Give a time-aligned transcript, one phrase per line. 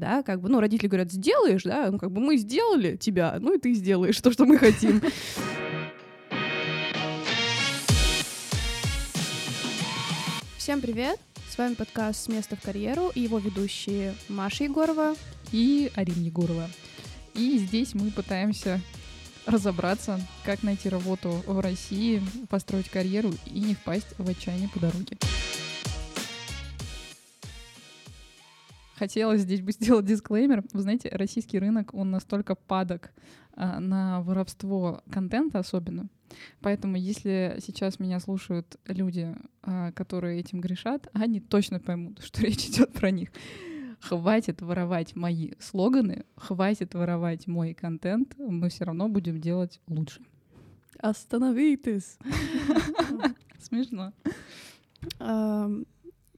[0.00, 3.54] да, как бы, ну, родители говорят, сделаешь, да, ну, как бы мы сделали тебя, ну,
[3.54, 5.00] и ты сделаешь то, что мы хотим.
[10.56, 11.20] Всем привет!
[11.48, 15.14] С вами подкаст «С места в карьеру» и его ведущие Маша Егорова
[15.52, 16.68] и Арина Егорова.
[17.34, 18.80] И здесь мы пытаемся
[19.46, 25.18] разобраться, как найти работу в России, построить карьеру и не впасть в отчаяние по дороге.
[29.00, 30.62] Хотелось здесь бы сделать дисклеймер.
[30.74, 33.14] Вы знаете, российский рынок, он настолько падок
[33.54, 36.10] а, на воровство контента особенно.
[36.60, 42.66] Поэтому если сейчас меня слушают люди, а, которые этим грешат, они точно поймут, что речь
[42.66, 43.30] идет про них.
[44.02, 50.20] Хватит воровать мои слоганы, хватит воровать мой контент, мы все равно будем делать лучше.
[50.98, 52.18] Остановитесь!
[53.58, 54.12] Смешно.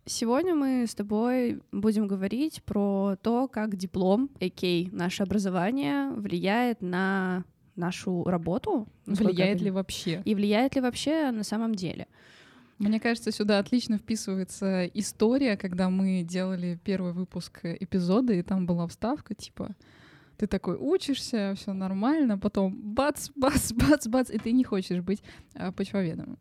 [0.04, 4.88] Сегодня мы с тобой будем говорить про то, как диплом, а.к.а.
[4.90, 7.44] наше образование, влияет на
[7.76, 8.88] нашу работу.
[9.06, 10.20] Влияет ли вообще?
[10.24, 12.08] И влияет ли вообще на самом деле.
[12.78, 18.88] Мне кажется, сюда отлично вписывается история, когда мы делали первый выпуск эпизода, и там была
[18.88, 19.76] вставка, типа,
[20.36, 25.22] ты такой учишься, все нормально, потом бац, бац, бац, бац, и ты не хочешь быть
[25.54, 26.38] а, почвоведом.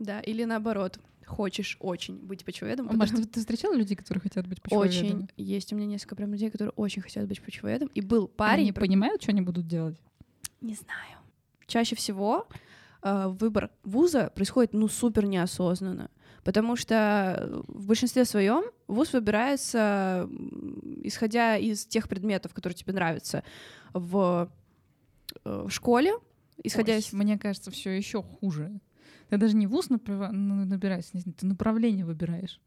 [0.00, 2.86] Да, или наоборот, хочешь очень быть почвоведом.
[2.86, 3.00] Потому...
[3.00, 5.06] Маш, ты, ты встречала людей, которые хотят быть почвоведами?
[5.06, 5.28] Очень.
[5.36, 7.88] Есть у меня несколько прям людей, которые очень хотят быть почвоведом.
[7.94, 8.62] И был парень...
[8.62, 10.00] Они понимают, что они будут делать?
[10.60, 11.18] Не знаю.
[11.66, 12.48] Чаще всего
[13.02, 16.10] э, выбор вуза происходит, ну, супер неосознанно.
[16.44, 20.30] Потому что в большинстве своем вуз выбирается,
[21.02, 23.42] исходя из тех предметов, которые тебе нравятся
[23.92, 24.48] в,
[25.44, 26.12] э, в школе,
[26.62, 27.12] исходя Ой, из...
[27.12, 28.78] Мне кажется, все еще хуже.
[29.28, 32.60] Ты даже не вуз набираешь, ты направление выбираешь.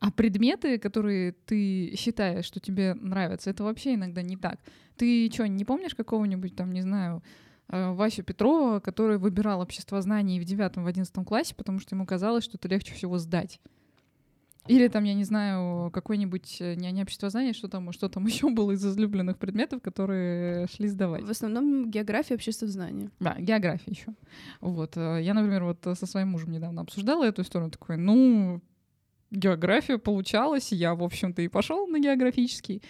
[0.00, 4.58] А предметы, которые ты считаешь, что тебе нравятся, это вообще иногда не так.
[4.96, 7.22] Ты что, не помнишь какого-нибудь там, не знаю,
[7.68, 12.06] э, Васю Петрова, который выбирал общество знаний в девятом, в одиннадцатом классе, потому что ему
[12.06, 13.60] казалось, что это легче всего сдать.
[14.70, 18.50] Или там, я не знаю, какой-нибудь э, не, общество знаний, что там, что там еще
[18.50, 21.24] было из излюбленных предметов, которые шли сдавать.
[21.24, 23.10] В основном география, общество знаний.
[23.20, 24.14] Да, география еще.
[24.60, 24.96] Вот.
[24.96, 28.60] Э, я, например, вот со своим мужем недавно обсуждала эту историю, такой, ну,
[29.30, 32.82] география получалась, я, в общем-то, и пошел на географический.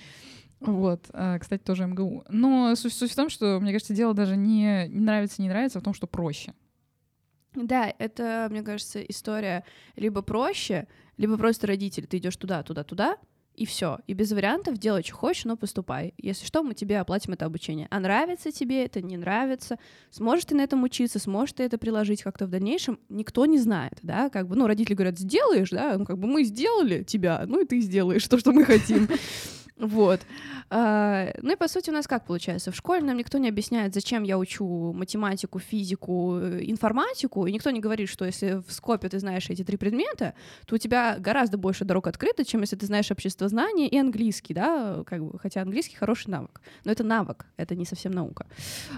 [0.61, 2.25] Вот, э, кстати, тоже МГУ.
[2.29, 5.79] Но суть, суть в том, что, мне кажется, дело даже не, не нравится, не нравится,
[5.79, 6.53] а в том, что проще.
[7.55, 9.65] Да, это, мне кажется, история
[9.97, 10.87] либо проще,
[11.21, 13.19] либо просто родитель, ты идешь туда, туда, туда,
[13.55, 13.99] и все.
[14.07, 16.15] И без вариантов делай, что хочешь, но поступай.
[16.17, 17.89] Если что, мы тебе оплатим это обучение.
[17.91, 19.79] А нравится тебе это, не нравится,
[20.11, 23.99] сможешь ты на этом учиться, сможешь ты это приложить как-то в дальнейшем, никто не знает,
[24.03, 27.61] да, как бы, ну, родители говорят, сделаешь, да, ну, как бы мы сделали тебя, ну,
[27.61, 29.07] и ты сделаешь то, что мы хотим.
[29.81, 30.21] Вот.
[30.69, 32.71] А, ну и по сути у нас как получается?
[32.71, 37.71] В школе нам никто не объясняет, зачем я учу математику, физику, э, информатику, и никто
[37.71, 40.35] не говорит, что если в скопе ты знаешь эти три предмета,
[40.67, 44.53] то у тебя гораздо больше дорог открыто, чем если ты знаешь общество знания и английский,
[44.53, 48.47] да, как бы, хотя английский хороший навык, но это навык, это не совсем наука.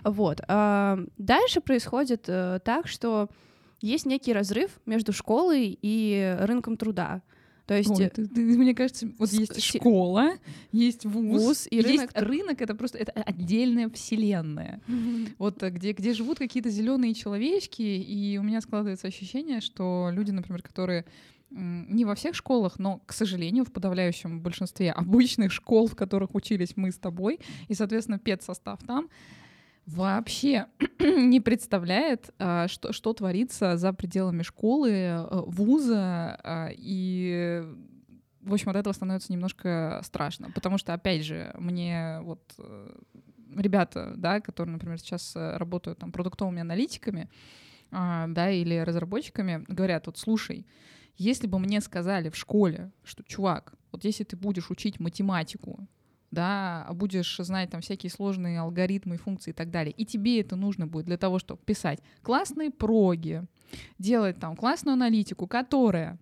[0.03, 0.41] Вот.
[0.49, 3.29] А, дальше происходит э, так, что
[3.81, 7.23] есть некий разрыв между школой и рынком труда.
[7.67, 10.33] То есть, Ой, ты, ты, мне кажется, вот с- есть школа,
[10.73, 12.11] есть вуз, вуз и есть рынок.
[12.15, 14.81] рынок, это просто это отдельная вселенная.
[15.39, 20.33] Вот э, где, где живут какие-то зеленые человечки, и у меня складывается ощущение, что люди,
[20.33, 21.05] например, которые
[21.51, 26.77] не во всех школах, но, к сожалению, в подавляющем большинстве обычных школ, в которых учились
[26.77, 29.09] мы с тобой, и, соответственно, педсостав там,
[29.87, 30.67] вообще
[31.01, 37.65] не представляет, а, что, что творится за пределами школы, э, вуза, а, и
[38.43, 42.97] в общем, от этого становится немножко страшно, потому что, опять же, мне вот э,
[43.57, 47.29] ребята, да, которые, например, сейчас э, работают там продуктовыми аналитиками,
[47.91, 50.67] а, да, или разработчиками, говорят, вот слушай,
[51.17, 55.87] если бы мне сказали в школе, что, чувак, вот если ты будешь учить математику,
[56.33, 60.57] да, а будешь знать там всякие сложные алгоритмы, функции и так далее, и тебе это
[60.57, 63.45] нужно будет для того, чтобы писать классные проги,
[63.99, 66.19] делать там классную аналитику, которая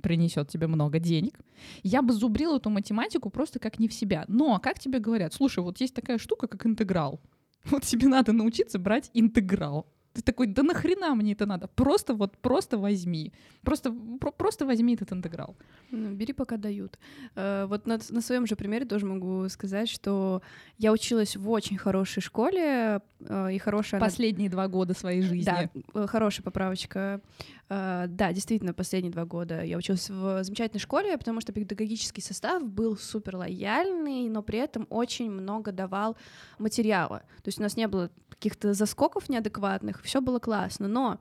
[0.00, 1.38] принесет тебе много денег.
[1.82, 4.24] Я бы зубрила эту математику просто как не в себя.
[4.28, 7.20] Но как тебе говорят, слушай, вот есть такая штука, как интеграл.
[7.66, 9.86] Вот тебе надо научиться брать интеграл.
[10.12, 11.68] Ты такой, да нахрена мне это надо?
[11.68, 13.32] Просто вот, просто возьми.
[13.62, 15.54] Просто, про- просто возьми этот интеграл.
[15.92, 16.98] Ну, бери, пока дают.
[17.36, 20.42] Э, Вот на, на своем же примере тоже могу сказать, что
[20.78, 24.00] я училась в очень хорошей школе, э, и хорошая...
[24.00, 25.44] она- Последние два года своей жизни.
[25.44, 25.70] Да,
[26.02, 27.20] э, хорошая поправочка.
[27.68, 32.64] Э, Да, действительно, последние два года я училась в замечательной школе, потому что педагогический состав
[32.64, 36.16] был супер лояльный, но при этом очень много давал
[36.58, 37.22] материала.
[37.42, 40.88] То есть у нас не было каких-то заскоков неадекватных, все было классно.
[40.88, 41.20] Но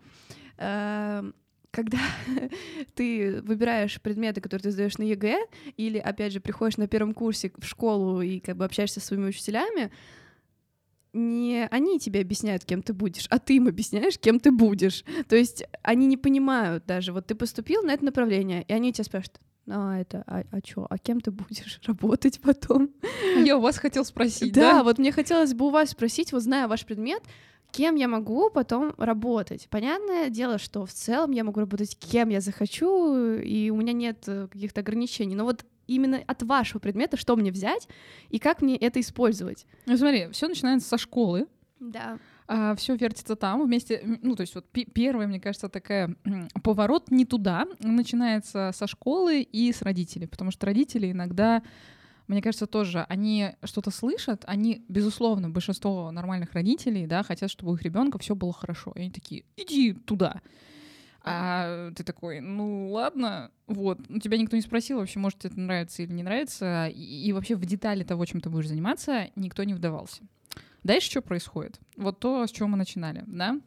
[0.57, 1.31] э,
[1.71, 1.99] когда
[2.95, 5.37] ты выбираешь предметы, которые ты сдаешь на ЕГЭ,
[5.75, 9.27] или, опять же, приходишь на первом курсе в школу и как бы общаешься со своими
[9.27, 9.91] учителями,
[11.11, 15.03] не они тебе объясняют, кем ты будешь, а ты им объясняешь, кем ты будешь.
[15.27, 17.11] То есть они не понимают даже.
[17.11, 20.85] Вот ты поступил на это направление, и они тебя спрашивают, а это, а, а чё,
[20.89, 22.89] а кем ты будешь работать потом?
[23.43, 24.83] Я у вас хотел спросить, да, да?
[24.83, 27.23] вот мне хотелось бы у вас спросить, вот зная ваш предмет,
[27.71, 29.67] кем я могу потом работать.
[29.69, 34.23] Понятное дело, что в целом я могу работать кем я захочу, и у меня нет
[34.27, 35.35] э, каких-то ограничений.
[35.35, 37.87] Но вот именно от вашего предмета что мне взять
[38.29, 39.65] и как мне это использовать?
[39.85, 41.47] Ну, смотри, все начинается со школы,
[41.79, 42.19] Да.
[42.77, 46.15] Все вертится там вместе, ну, то есть вот первая, мне кажется, такая
[46.63, 51.61] поворот не туда, начинается со школы и с родителей, потому что родители иногда,
[52.27, 57.75] мне кажется, тоже, они что-то слышат, они, безусловно, большинство нормальных родителей, да, хотят, чтобы у
[57.75, 60.41] их ребенка все было хорошо, и они такие, иди туда.
[61.21, 65.59] А ты такой, ну ладно, вот, ну, тебя никто не спросил вообще, может тебе это
[65.59, 69.63] нравится или не нравится, и, и вообще в детали того, чем ты будешь заниматься, никто
[69.63, 70.23] не вдавался.
[70.83, 71.79] Дальше что происходит?
[71.97, 73.59] Вот то, с чего мы начинали, да?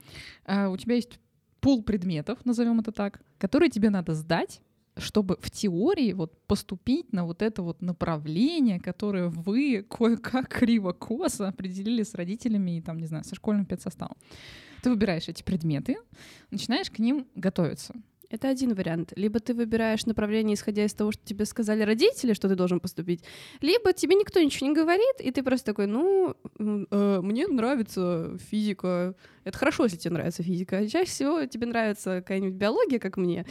[0.44, 1.18] А, у тебя есть
[1.60, 4.60] пул предметов, назовем это так, которые тебе надо сдать,
[4.96, 12.02] чтобы в теории вот поступить на вот это вот направление, которое вы кое-как криво-косо определили
[12.02, 14.16] с родителями и там, не знаю, со школьным педсоставом.
[14.82, 15.96] Ты выбираешь эти предметы,
[16.50, 17.94] начинаешь к ним готовиться.
[18.32, 19.12] Это один вариант.
[19.14, 23.22] Либо ты выбираешь направление, исходя из того, что тебе сказали родители, что ты должен поступить,
[23.60, 29.14] либо тебе никто ничего не говорит, и ты просто такой, ну, э, мне нравится физика.
[29.44, 30.78] Это хорошо, если тебе нравится физика.
[30.78, 33.44] А чаще всего тебе нравится какая-нибудь биология, как мне,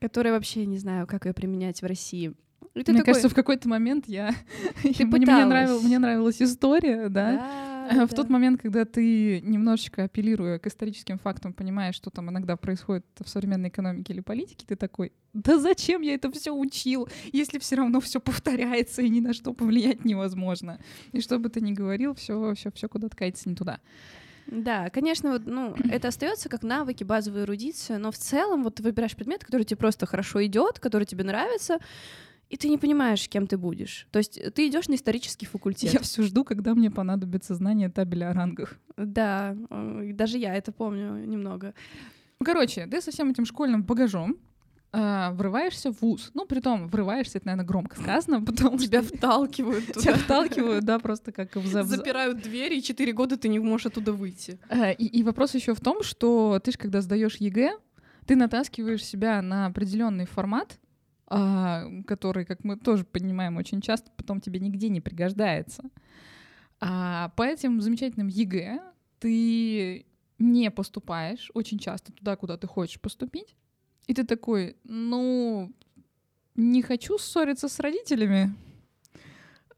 [0.00, 2.32] которая вообще не знаю, как ее применять в России.
[2.74, 4.34] И ты Мне такой, кажется, в какой-то момент я...
[4.84, 5.46] мне, мне, пыталась.
[5.46, 11.18] нравил- мне нравилась история, да, да, В тот момент, когда ты немножечко апеллируя к историческим
[11.18, 16.00] фактам, понимаешь, что там иногда происходит в современной экономике или политике, ты такой, да зачем
[16.02, 20.78] я это все учил, если все равно все повторяется и ни на что повлиять невозможно.
[21.12, 23.80] И что бы ты ни говорил, все, все, все куда-то катится не туда.
[24.46, 28.82] Да, конечно, вот, ну, это остается как навыки, базовая эрудиция, но в целом вот ты
[28.82, 31.78] выбираешь предмет, который тебе просто хорошо идет, который тебе нравится,
[32.50, 34.06] и ты не понимаешь, кем ты будешь.
[34.10, 35.92] То есть ты идешь на исторический факультет.
[35.94, 38.76] Я все жду, когда мне понадобится знание табеля о рангах.
[38.96, 41.72] Да, э, даже я это помню немного.
[42.40, 44.36] Ну, Короче, ты со всем этим школьным багажом
[44.92, 46.32] а, врываешься в ВУЗ.
[46.34, 50.24] Ну, притом, врываешься, это, наверное, громко сказано, потому Тебя что вталкивают тебя туда.
[50.24, 53.60] вталкивают, да, просто как в за- в за- Запирают двери, и четыре года ты не
[53.60, 54.58] можешь оттуда выйти.
[54.68, 57.76] А, И, и вопрос еще в том, что ты же, когда сдаешь ЕГЭ,
[58.26, 60.78] ты натаскиваешь себя на определенный формат,
[61.30, 65.84] который, как мы тоже понимаем, очень часто потом тебе нигде не пригождается.
[66.80, 68.80] А по этим замечательным ЕГЭ
[69.18, 70.06] ты
[70.38, 73.54] не поступаешь очень часто туда, куда ты хочешь поступить,
[74.06, 75.72] и ты такой, ну,
[76.56, 78.54] не хочу ссориться с родителями,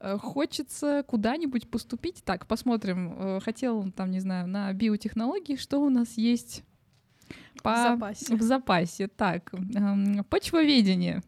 [0.02, 2.22] Э, Хочется куда-нибудь поступить.
[2.24, 3.14] Так, посмотрим.
[3.16, 6.64] Э, Хотел, там, не знаю, на биотехнологии, что у нас есть
[7.62, 7.72] по...
[7.72, 8.36] В запасе.
[8.36, 9.08] В запасе.
[9.08, 11.22] Так, эм, почвоведение.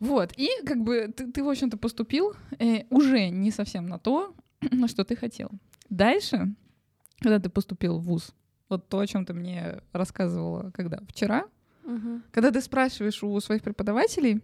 [0.00, 4.34] Вот, и как бы ты, ты в общем-то, поступил э, уже не совсем на то,
[4.70, 5.50] на что ты хотел.
[5.90, 6.54] Дальше,
[7.20, 8.34] когда ты поступил в ВУЗ,
[8.68, 11.46] вот то, о чем ты мне рассказывала, когда вчера,
[11.84, 12.22] Мгм.
[12.30, 14.42] когда ты спрашиваешь у своих преподавателей,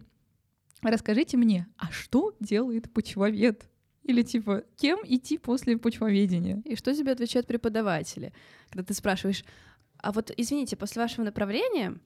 [0.81, 3.69] расскажите мне, а что делает почвовед?
[4.03, 6.61] Или типа, кем идти после почвоведения?
[6.65, 8.33] И что тебе отвечают преподаватели,
[8.69, 9.43] когда ты спрашиваешь,
[10.05, 11.97] а вот, извините, после вашего направления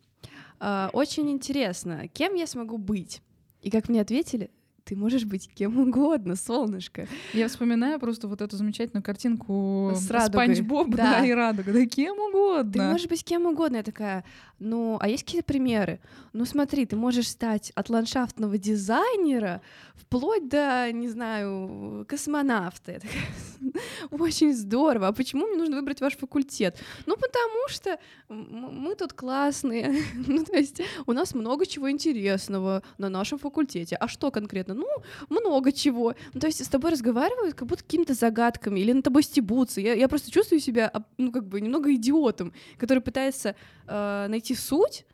[0.62, 3.22] а, очень интересно, кем я смогу быть?
[3.62, 4.52] И как мне ответили,
[4.86, 7.10] ты можешь быть кем угодно, солнышко.
[7.34, 10.08] Я вспоминаю просто вот эту замечательную картинку С.
[10.28, 11.20] Спанч Боб, Да.
[11.20, 11.26] да.
[11.26, 12.72] и радуга, да кем угодно.
[12.72, 13.76] Ты можешь быть кем угодно.
[13.76, 14.24] Я такая,
[14.60, 16.00] ну, а есть какие-то примеры?
[16.34, 19.62] Ну, смотри, ты можешь стать от ландшафтного дизайнера
[19.96, 23.00] вплоть до, не знаю, космонавта.
[23.00, 23.74] Такая,
[24.12, 25.08] очень здорово.
[25.08, 26.78] А почему мне нужно выбрать ваш факультет?
[27.06, 30.04] Ну, потому что мы тут классные.
[30.28, 33.96] ну, то есть у нас много чего интересного на нашем факультете.
[33.96, 34.74] А что конкретно?
[34.74, 34.88] Ну,
[35.30, 36.16] много чего.
[36.34, 39.82] Ну, то есть с тобой разговаривают как будто какими-то загадками или на тобой стебутся.
[39.82, 43.56] Я, я просто чувствую себя, ну, как бы немного идиотом, который пытается
[43.88, 45.06] э, найти суть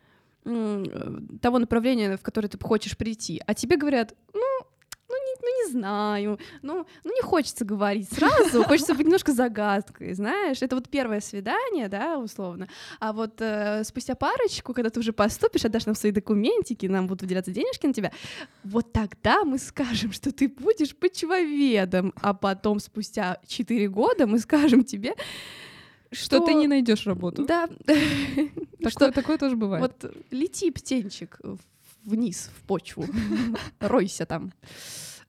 [0.44, 4.42] того направления, в которое ты хочешь прийти, а тебе говорят, ну,
[5.10, 10.13] ну не, ну не знаю, ну, ну не хочется говорить сразу, хочется быть немножко загадкой,
[10.13, 12.68] знаешь, это вот первое свидание, да, условно,
[13.00, 17.24] а вот э, спустя парочку, когда ты уже поступишь, отдашь нам свои документики, нам будут
[17.24, 18.12] выделяться денежки на тебя,
[18.63, 24.84] вот тогда мы скажем, что ты будешь почвоведом, а потом спустя 4 года мы скажем
[24.84, 25.15] тебе,
[26.12, 27.46] что, что ты не найдешь работу.
[27.46, 27.68] Да.
[27.86, 29.82] Такое, что, такое тоже бывает.
[29.82, 31.40] Вот лети, птенчик,
[32.04, 33.06] вниз, в почву.
[33.80, 34.54] Ройся там.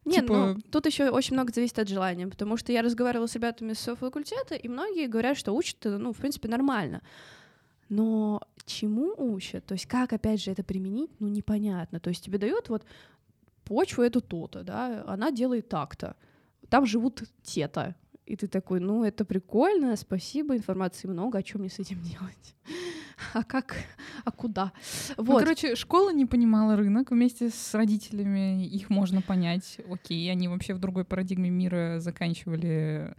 [0.05, 0.55] Нет, типа...
[0.55, 3.97] ну, тут еще очень много зависит от желания, потому что я разговаривала с ребятами с
[3.97, 7.03] факультета, и многие говорят, что учат, ну, в принципе, нормально.
[7.89, 9.65] Но чему учат?
[9.67, 11.99] То есть как, опять же, это применить, ну, непонятно.
[11.99, 12.85] То есть тебе дают вот
[13.65, 16.17] почву эту то-то, да, она делает так-то.
[16.69, 21.71] Там живут те-то, и ты такой, ну, это прикольно, спасибо, информации много, а что мне
[21.71, 22.57] с этим делать?
[23.35, 23.77] а как,
[24.25, 24.73] а куда?
[25.17, 25.33] Ну, вот.
[25.35, 29.79] Ну, короче, школа не понимала рынок, вместе с родителями их можно понять.
[29.89, 33.15] Окей, они вообще в другой парадигме мира заканчивали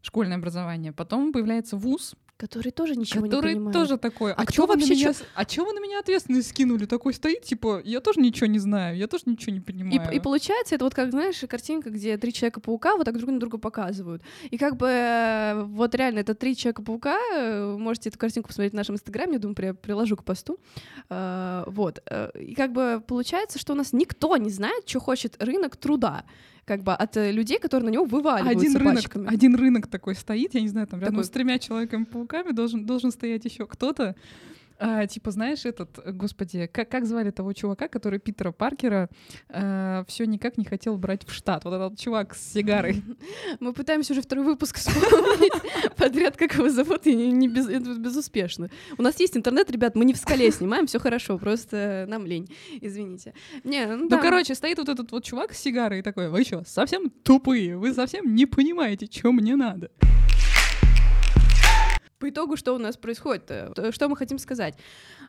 [0.00, 0.92] школьное образование.
[0.92, 3.72] Потом появляется вуз, Который тоже ничего который не понимает.
[3.72, 4.32] тоже такой.
[4.32, 4.94] А, а кто вообще?
[4.94, 5.12] Меня...
[5.12, 5.24] Чё...
[5.34, 6.86] А чего вы на меня ответственность скинули?
[6.86, 10.10] Такой стоит, типа, я тоже ничего не знаю, я тоже ничего не понимаю.
[10.12, 13.38] И, и получается, это вот как, знаешь, картинка, где три человека-паука вот так друг на
[13.38, 14.22] друга показывают.
[14.50, 18.76] И как бы э, вот реально это три человека-паука, э, можете эту картинку посмотреть в
[18.76, 20.58] нашем инстаграме, я думаю, при, приложу к посту.
[21.08, 22.02] Uh, вот.
[22.38, 26.24] И как бы получается, что у нас никто не знает, что хочет рынок труда
[26.64, 29.28] как бы от э, людей, которые на него вываливаются один рынок, пачками.
[29.32, 31.24] Один рынок такой стоит, я не знаю, там рядом такой...
[31.24, 34.14] с тремя человеками-пауками должен, должен стоять еще кто-то,
[34.84, 39.08] а, типа, знаешь, этот, господи, как, как звали того чувака, который Питера Паркера
[39.48, 41.64] а, все никак не хотел брать в штат?
[41.64, 43.00] Вот этот чувак с сигарой.
[43.60, 45.52] Мы пытаемся уже второй выпуск вспомнить
[45.96, 48.70] подряд, как его зовут, и не, не без, безуспешно.
[48.98, 52.52] У нас есть интернет, ребят, мы не в скале снимаем, все хорошо, просто нам лень,
[52.80, 53.34] извините.
[53.62, 54.18] Не, ну, ну да.
[54.18, 57.94] короче, стоит вот этот вот чувак с сигарой и такой, вы что, совсем тупые, вы
[57.94, 59.92] совсем не понимаете, что мне надо.
[62.22, 63.50] По итогу, что у нас происходит?
[63.50, 64.74] Э, что мы хотим сказать?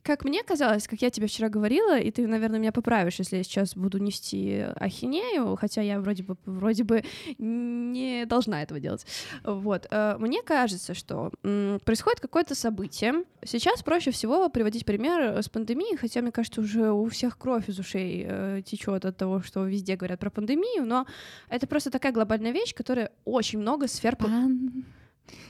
[0.04, 3.44] Как мне казалось, как я тебе вчера говорила, и ты, наверное, меня поправишь, если я
[3.44, 7.04] сейчас буду нести ахинею, хотя я вроде бы, вроде бы
[7.40, 9.08] не должна этого делать.
[9.44, 9.88] Вот.
[9.90, 13.24] Э, мне кажется, что происходит какое-то событие.
[13.44, 17.80] Сейчас проще всего приводить пример с пандемией, хотя, мне кажется, уже у всех кровь из
[17.80, 21.08] ушей э, течет от того, что везде говорят про пандемию, но
[21.50, 24.16] это просто такая глобальная вещь, которая очень много сфер...
[24.16, 24.86] Пан...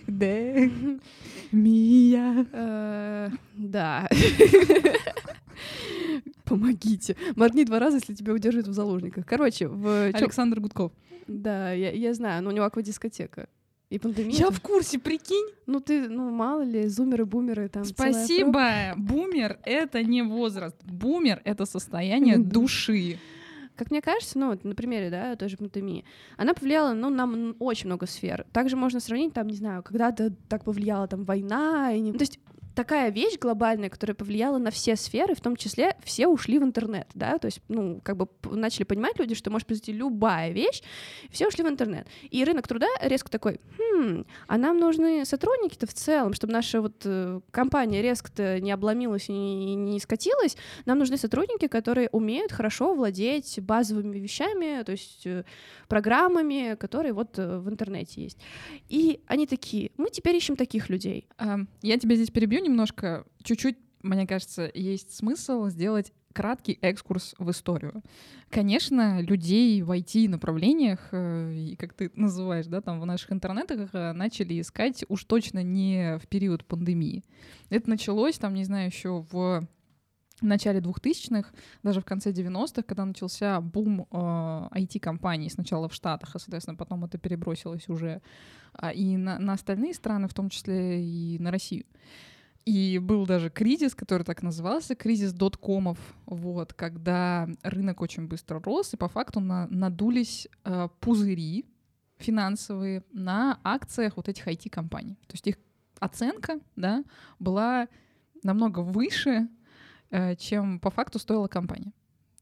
[0.07, 0.71] Де
[1.51, 2.45] Мия.
[2.51, 4.09] Э, да.
[6.45, 7.15] Помогите.
[7.35, 9.25] Моргни два раза, если тебя удерживают в заложниках.
[9.25, 10.07] Короче, в...
[10.13, 10.91] Александр Гудков.
[11.27, 13.47] Да, я, я знаю, но у него аквадискотека.
[13.89, 14.35] И пандемия.
[14.35, 15.45] Я в курсе, прикинь.
[15.67, 17.85] Ну ты, ну мало ли, зумеры, бумеры там.
[17.85, 18.93] Спасибо.
[18.97, 20.75] Бумер— это не возраст.
[20.83, 23.19] Бумер— это состояние души.
[23.75, 26.05] Как мне кажется, ну, вот на примере, да, той же пандемии,
[26.37, 28.45] она повлияла, ну, на очень много сфер.
[28.53, 32.13] Также можно сравнить, там, не знаю, когда-то так повлияла там война, и не...
[32.13, 32.39] то есть
[32.75, 37.07] такая вещь глобальная, которая повлияла на все сферы, в том числе все ушли в интернет,
[37.13, 40.81] да, то есть, ну, как бы начали понимать люди, что может произойти любая вещь,
[41.29, 42.07] все ушли в интернет.
[42.29, 43.92] И рынок труда резко такой, хм,
[44.47, 49.31] а нам нужны сотрудники-то в целом, чтобы наша вот э, компания резко-то не обломилась и
[49.31, 55.45] не, не скатилась, нам нужны сотрудники, которые умеют хорошо владеть базовыми вещами, то есть э,
[55.87, 58.37] программами, которые вот э, в интернете есть.
[58.89, 61.27] И они такие, мы теперь ищем таких людей.
[61.81, 68.01] Я тебя здесь перебью немножко, чуть-чуть, мне кажется, есть смысл сделать краткий экскурс в историю.
[68.49, 74.13] Конечно, людей в IT-направлениях, э, и как ты называешь, да, там в наших интернетах э,
[74.13, 77.23] начали искать уж точно не в период пандемии.
[77.69, 79.67] Это началось, там, не знаю, еще в
[80.41, 81.49] начале 2000-х,
[81.83, 87.05] даже в конце 90-х, когда начался бум э, IT-компаний сначала в Штатах, а, соответственно, потом
[87.05, 88.21] это перебросилось уже
[88.81, 91.85] э, и на, на остальные страны, в том числе и на Россию.
[92.65, 98.93] И был даже кризис, который так назывался, кризис доткомов, вот, когда рынок очень быстро рос,
[98.93, 101.65] и по факту на, надулись э, пузыри
[102.17, 105.15] финансовые на акциях вот этих IT-компаний.
[105.27, 105.57] То есть их
[105.99, 107.03] оценка да,
[107.37, 107.89] была
[108.43, 109.49] намного выше,
[110.09, 111.91] э, чем по факту стоила компания.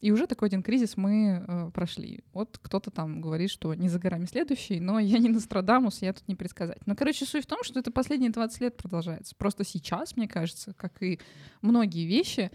[0.01, 2.23] И уже такой один кризис мы э, прошли.
[2.33, 6.27] Вот кто-то там говорит, что не за горами следующий, но я не Нострадамус, я тут
[6.27, 6.79] не предсказать.
[6.87, 9.35] Но, короче, суть в том, что это последние 20 лет продолжается.
[9.35, 11.19] Просто сейчас, мне кажется, как и
[11.61, 12.51] многие вещи,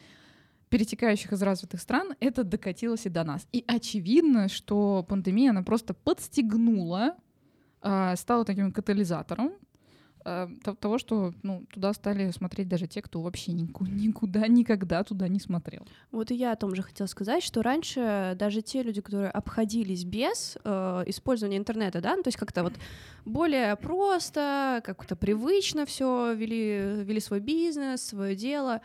[0.71, 3.47] перетекающих из развитых стран, это докатилось и до нас.
[3.53, 7.15] И очевидно, что пандемия, она просто подстегнула,
[7.81, 9.53] э, стала таким катализатором
[10.80, 15.87] того, что ну, туда стали смотреть даже те, кто вообще никуда, никогда туда не смотрел.
[16.11, 20.04] Вот и я о том же хотела сказать, что раньше даже те люди, которые обходились
[20.04, 22.75] без э, использования интернета, да, ну, то есть как-то вот
[23.25, 28.80] более просто, как-то привычно все вели, вели свой бизнес, свое дело,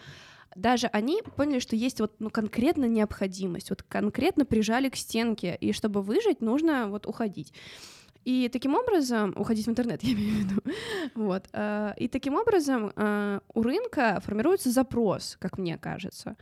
[0.55, 5.71] даже они поняли, что есть вот ну, конкретно необходимость, вот конкретно прижали к стенке, и
[5.71, 7.53] чтобы выжить, нужно вот уходить.
[8.25, 10.62] И таким образом, уходить в интернет, я имею в виду,
[11.16, 16.36] вот, э, и таким образом э, у рынка формируется запрос, как мне кажется.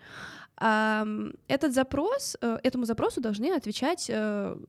[0.59, 4.11] Этот запрос, э, этому запросу должны отвечать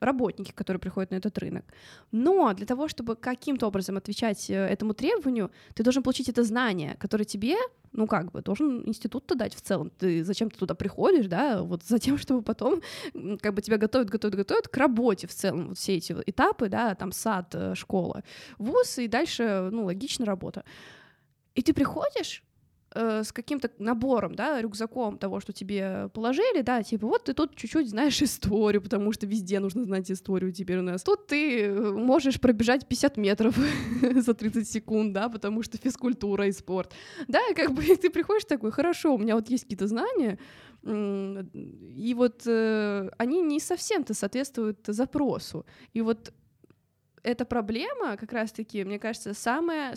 [0.00, 1.64] работники, которые приходят на этот рынок.
[2.12, 7.24] Но для того, чтобы каким-то образом отвечать этому требованию, ты должен получить это знание, которое
[7.24, 7.56] тебе
[7.92, 9.90] ну как бы, должен институт-то дать в целом.
[9.98, 12.82] Ты зачем ты туда приходишь, да, вот за тем, чтобы потом
[13.40, 16.94] как бы тебя готовят, готовят, готовят к работе в целом, вот все эти этапы, да,
[16.94, 18.22] там сад, э, школа,
[18.58, 20.64] вуз, и дальше, ну, логично работа.
[21.54, 22.44] И ты приходишь,
[22.94, 27.56] э, с каким-то набором, да, рюкзаком того, что тебе положили, да, типа вот ты тут
[27.56, 31.02] чуть-чуть знаешь историю, потому что везде нужно знать историю теперь у нас.
[31.02, 33.56] Тут ты э, можешь пробежать 50 метров
[34.14, 36.92] за 30 секунд, да, потому что физкультура и спорт.
[37.28, 40.38] Да, и как бы ты приходишь такой, хорошо, у меня вот есть какие-то знания,
[40.82, 45.66] и вот э, они не совсем-то соответствуют запросу.
[45.92, 46.32] И вот
[47.22, 49.94] эта проблема как раз-таки, мне кажется, самая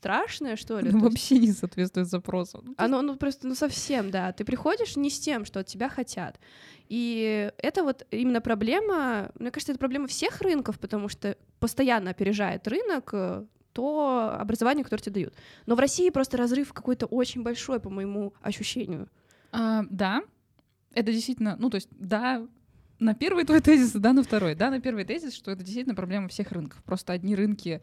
[0.00, 0.90] страшное, что ли.
[0.90, 2.60] Ну, вообще не соответствует запросу.
[2.64, 4.32] Ну, Оно, ну, просто, ну, совсем, да.
[4.32, 6.40] Ты приходишь не с тем, что от тебя хотят.
[6.88, 12.66] И это вот именно проблема, мне кажется, это проблема всех рынков, потому что постоянно опережает
[12.66, 15.34] рынок э, то образование, которое тебе дают.
[15.66, 19.06] Но в России просто разрыв какой-то очень большой, по моему ощущению.
[19.52, 20.22] А, да,
[20.94, 22.46] это действительно, ну, то есть, да,
[22.98, 24.54] на первый твой тезис, да, на второй.
[24.54, 26.82] Да, на первый тезис, что это действительно проблема всех рынков.
[26.84, 27.82] Просто одни рынки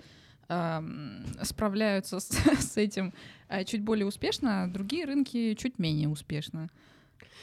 [1.43, 3.13] справляются с, с этим
[3.49, 6.69] э, чуть более успешно, а другие рынки чуть менее успешно.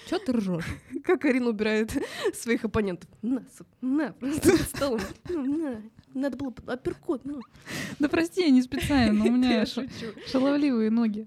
[0.06, 0.66] Чё ты ржешь?
[1.04, 1.92] Как Арина убирает
[2.34, 3.08] своих оппонентов.
[3.22, 3.42] На,
[3.80, 5.00] на, просто столом.
[5.28, 5.82] Ну, на.
[6.12, 7.40] Надо было апперкот, ну.
[7.98, 9.66] Да прости, я не специально, но у меня
[10.30, 11.26] шаловливые ноги.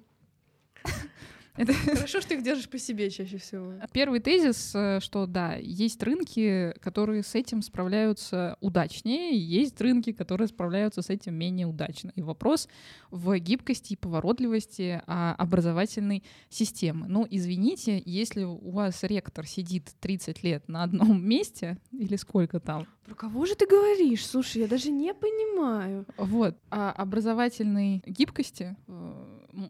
[1.57, 1.73] Это...
[1.95, 3.73] Хорошо, что ты их держишь по себе чаще всего.
[3.91, 10.47] Первый тезис, э, что да, есть рынки, которые с этим справляются удачнее, есть рынки, которые
[10.47, 12.11] справляются с этим менее удачно.
[12.15, 12.69] И вопрос
[13.09, 17.07] в гибкости и поворотливости а, образовательной системы.
[17.07, 22.87] Ну, извините, если у вас ректор сидит 30 лет на одном месте, или сколько там?
[23.05, 24.25] Про кого же ты говоришь?
[24.25, 26.05] Слушай, я даже не понимаю.
[26.17, 29.13] Вот, о образовательной гибкости э,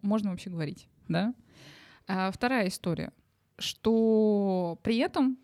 [0.02, 1.34] можно вообще говорить, да?
[2.08, 3.12] А вторая история,
[3.58, 5.38] что при этом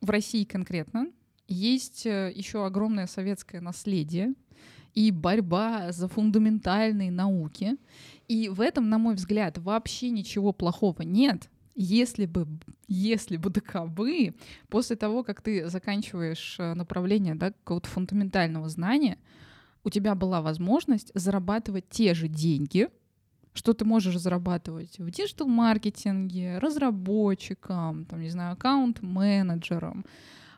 [0.00, 1.08] в России конкретно
[1.46, 4.34] есть э, еще огромное советское наследие
[4.94, 7.76] и борьба за фундаментальные науки.
[8.26, 12.48] И в этом, на мой взгляд, вообще ничего плохого нет, если бы,
[12.88, 14.34] если бы ДКБ,
[14.68, 19.18] после того, как ты заканчиваешь э, направление да, какого-то фундаментального знания,
[19.84, 22.88] у тебя была возможность зарабатывать те же деньги,
[23.58, 30.04] что ты можешь зарабатывать в диджитал-маркетинге, разработчикам, там, не знаю, аккаунт-менеджерам.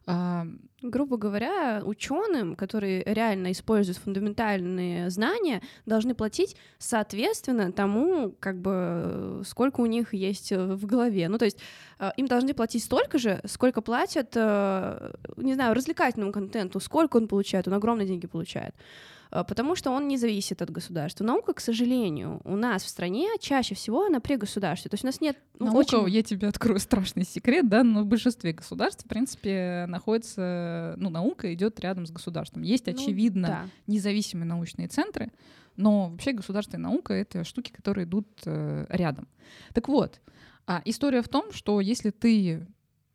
[0.06, 0.46] А,
[0.82, 9.80] грубо говоря, ученым, которые реально используют фундаментальные знания, должны платить соответственно тому, как бы, сколько
[9.80, 11.28] у них есть в голове.
[11.28, 11.58] Ну, то есть
[11.98, 17.28] э, им должны платить столько же, сколько платят, э, не знаю, развлекательному контенту, сколько он
[17.28, 18.74] получает, он огромные деньги получает.
[19.30, 21.24] Э, потому что он не зависит от государства.
[21.24, 24.88] Наука, к сожалению, у нас в стране чаще всего она при государстве.
[24.88, 25.36] То есть у нас нет...
[25.58, 26.14] Ну, Наука, очень...
[26.14, 30.94] я тебе открою страшный секрет, да, но в большинстве государств, в принципе, находится...
[30.96, 32.62] Ну, наука идет рядом с государством.
[32.62, 33.64] Есть, ну, очевидно, да.
[33.86, 35.30] независимые научные центры,
[35.76, 39.28] но вообще государство и наука— это штуки, которые идут э, рядом.
[39.72, 40.20] Так вот,
[40.66, 42.66] а история в том, что если ты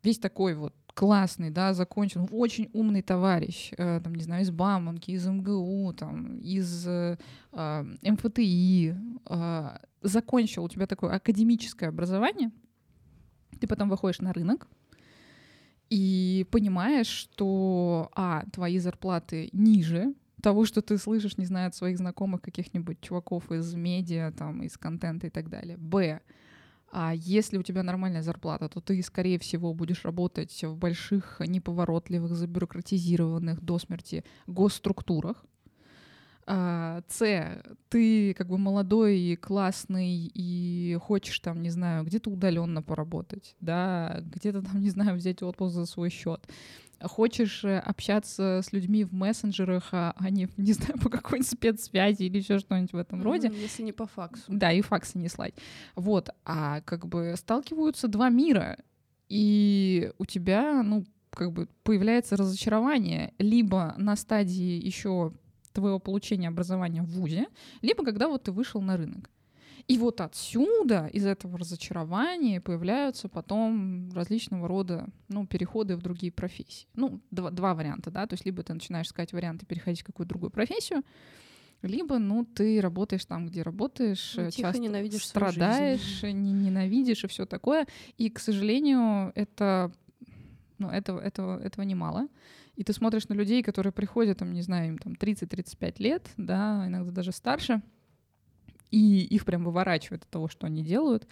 [0.02, 5.10] весь такой вот классный, да, закончил, очень умный товарищ, э, там, не знаю, из Бауманки,
[5.10, 7.18] из МГУ, там, из э,
[7.52, 8.96] э МФТИ,
[9.28, 12.50] э, закончил у тебя такое академическое образование,
[13.60, 14.68] ты потом выходишь на рынок,
[15.90, 21.98] и понимаешь, что, а, твои зарплаты ниже того, что ты слышишь, не знаю, от своих
[21.98, 25.76] знакомых каких-нибудь чуваков из медиа, там, из контента и так далее.
[25.76, 26.20] Б,
[26.90, 32.34] А если у тебя нормальная зарплата, то ты, скорее всего, будешь работать в больших, неповоротливых,
[32.34, 35.44] забюрократизированных до смерти госструктурах.
[36.48, 43.56] А, С, ты как бы молодой, классный и хочешь там, не знаю, где-то удаленно поработать,
[43.60, 46.46] да, где-то там, не знаю, взять отпуск за свой счет
[47.02, 52.22] хочешь э, общаться с людьми в мессенджерах, а, а не, не знаю, по какой-нибудь спецсвязи
[52.24, 53.52] или еще что-нибудь в этом mm-hmm, роде.
[53.54, 54.44] Если не по факсу.
[54.48, 55.54] Да, и факсы не слать.
[55.94, 58.78] Вот, а как бы сталкиваются два мира,
[59.28, 65.32] и у тебя, ну, как бы появляется разочарование либо на стадии еще
[65.76, 67.46] твоего получения образования в ВУЗе,
[67.82, 69.30] либо когда вот ты вышел на рынок.
[69.88, 76.88] И вот отсюда, из этого разочарования, появляются потом различного рода ну, переходы в другие профессии.
[76.94, 80.30] Ну, два, два варианта, да, то есть либо ты начинаешь искать варианты переходить в какую-то
[80.30, 81.04] другую профессию,
[81.82, 87.46] либо, ну, ты работаешь там, где работаешь, ну, часто ненавидишь страдаешь, не, ненавидишь и все
[87.46, 87.86] такое.
[88.16, 89.92] И, к сожалению, это,
[90.78, 92.28] ну, этого, этого, этого немало.
[92.76, 96.84] И ты смотришь на людей, которые приходят, там, не знаю, им там 30-35 лет, да,
[96.86, 97.82] иногда даже старше—
[98.90, 101.26] и их прям выворачивает от того, что они делают.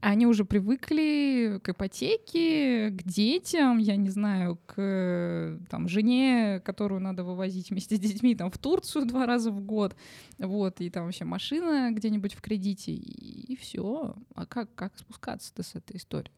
[0.00, 7.22] Они уже привыкли к ипотеке, к детям, я не знаю, к там, жене, которую надо
[7.22, 9.94] вывозить вместе с детьми там, в Турцию два раза в год.
[10.38, 14.16] Вот, и там вообще машина где-нибудь в кредите, и, и все.
[14.34, 16.34] А как, как спускаться-то с этой историей?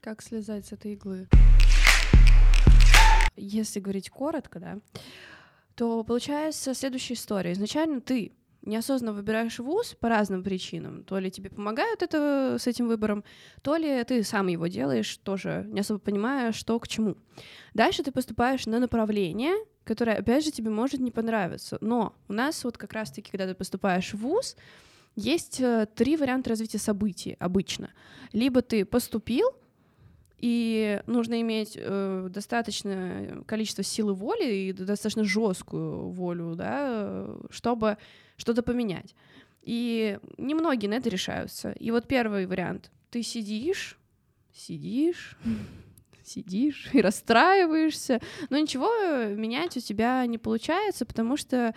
[0.00, 1.28] Как слезать с этой иглы?
[3.38, 4.78] Если говорить коротко, да,
[5.74, 7.52] то получается следующая история.
[7.52, 11.04] Изначально ты неосознанно выбираешь вуз по разным причинам.
[11.04, 13.24] То ли тебе помогают это, с этим выбором,
[13.62, 17.16] то ли ты сам его делаешь, тоже не особо понимая, что к чему.
[17.74, 21.78] Дальше ты поступаешь на направление, которое, опять же, тебе может не понравиться.
[21.80, 24.56] Но у нас вот как раз-таки, когда ты поступаешь в вуз,
[25.16, 27.90] есть э, три варианта развития событий обычно.
[28.32, 29.50] Либо ты поступил,
[30.38, 37.98] и нужно иметь э, достаточное количество силы воли и достаточно жесткую волю, да, чтобы
[38.36, 39.14] что-то поменять.
[39.62, 41.72] И немногие на это решаются.
[41.72, 42.92] И вот первый вариант.
[43.10, 43.98] Ты сидишь,
[44.54, 45.36] сидишь,
[46.24, 48.90] сидишь и расстраиваешься, но ничего
[49.34, 51.74] менять у тебя не получается, потому что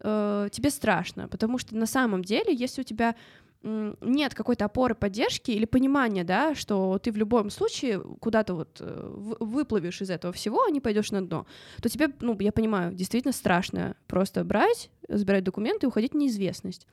[0.00, 3.14] э, тебе страшно, потому что на самом деле, если у тебя
[3.62, 9.10] нет какой-то опоры поддержки или понимания, да, что ты в любом случае куда-то вот э,
[9.40, 11.46] выплывешь из этого всего, а не пойдешь на дно,
[11.82, 16.86] то тебе, ну, я понимаю, действительно страшно просто брать, забирать документы и уходить в неизвестность.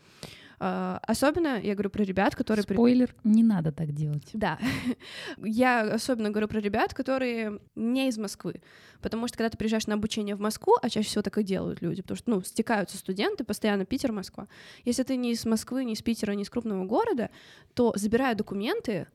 [0.59, 2.63] Uh, особенно я говорю про ребят, которые...
[2.63, 4.29] Спойлер, не надо так делать.
[4.33, 4.57] Да.
[5.37, 8.61] я особенно говорю про ребят, которые не из Москвы.
[9.01, 11.81] Потому что когда ты приезжаешь на обучение в Москву, а чаще всего так и делают
[11.81, 14.47] люди, потому что, ну, стекаются студенты, постоянно Питер, Москва.
[14.83, 17.29] Если ты не из Москвы, не из Питера, не из крупного города,
[17.73, 19.07] то, забирая документы,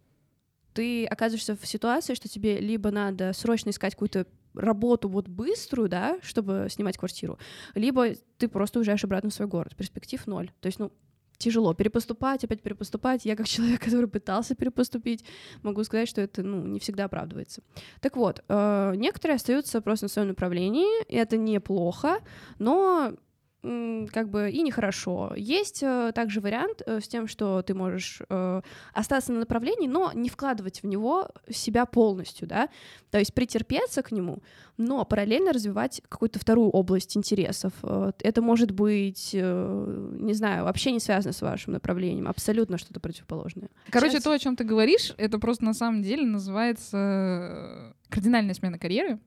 [0.75, 6.19] ты оказываешься в ситуации, что тебе либо надо срочно искать какую-то работу вот быструю, да,
[6.23, 7.39] чтобы снимать квартиру,
[7.75, 10.51] либо ты просто уезжаешь обратно в свой город, перспектив ноль.
[10.61, 10.93] То есть, ну,
[11.41, 13.25] тяжело перепоступать, опять перепоступать.
[13.25, 15.25] Я как человек, который пытался перепоступить,
[15.63, 17.63] могу сказать, что это ну, не всегда оправдывается.
[18.01, 22.19] Так вот, э, некоторые остаются просто на своем направлении, и это неплохо,
[22.59, 23.15] но
[23.63, 25.33] как бы и нехорошо.
[25.37, 28.63] Есть э, также вариант э, с тем, что ты можешь э,
[28.95, 32.71] остаться на направлении, но не вкладывать в него себя полностью, да,
[33.11, 34.43] то есть претерпеться к нему,
[34.79, 37.73] но параллельно развивать какую-то вторую область интересов.
[37.83, 42.99] Э, это может быть, э, не знаю, вообще не связано с вашим направлением, абсолютно что-то
[43.01, 43.69] противоположное.
[43.91, 44.25] Короче, Сейчас...
[44.25, 49.19] то, о чем ты говоришь, это просто на самом деле называется э, кардинальная смена карьеры,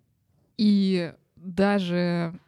[0.58, 2.40] и даже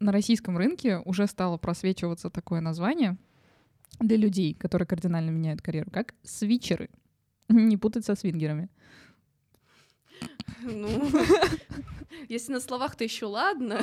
[0.00, 3.16] на российском рынке уже стало просвечиваться такое название
[3.98, 6.90] для людей, которые кардинально меняют карьеру, как свичеры.
[7.48, 8.68] Не путать со свингерами.
[10.62, 11.10] Ну,
[12.28, 13.80] если на словах-то еще ладно,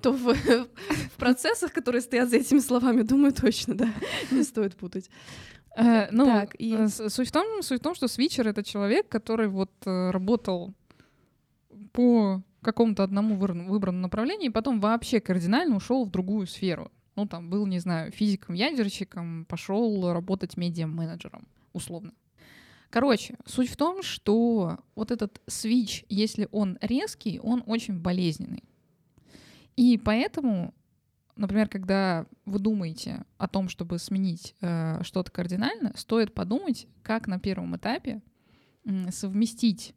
[0.00, 3.92] то в, в процессах, которые стоят за этими словами, думаю, точно, да,
[4.30, 5.10] не стоит путать.
[5.76, 6.74] Э, ну, так, и...
[6.74, 10.74] Э, суть, в том, суть в том, что свичер— это человек, который вот э, работал
[11.92, 16.90] по какому-то одному выбранному направлении, и потом вообще кардинально ушел в другую сферу.
[17.14, 22.12] Ну, там был, не знаю, физиком-ядерщиком, пошел работать медиа-менеджером, условно.
[22.88, 28.64] Короче, суть в том, что вот этот свич, если он резкий, он очень болезненный.
[29.76, 30.74] И поэтому,
[31.36, 37.38] например, когда вы думаете о том, чтобы сменить э, что-то кардинально, стоит подумать, как на
[37.38, 38.20] первом этапе
[38.84, 39.94] э, совместить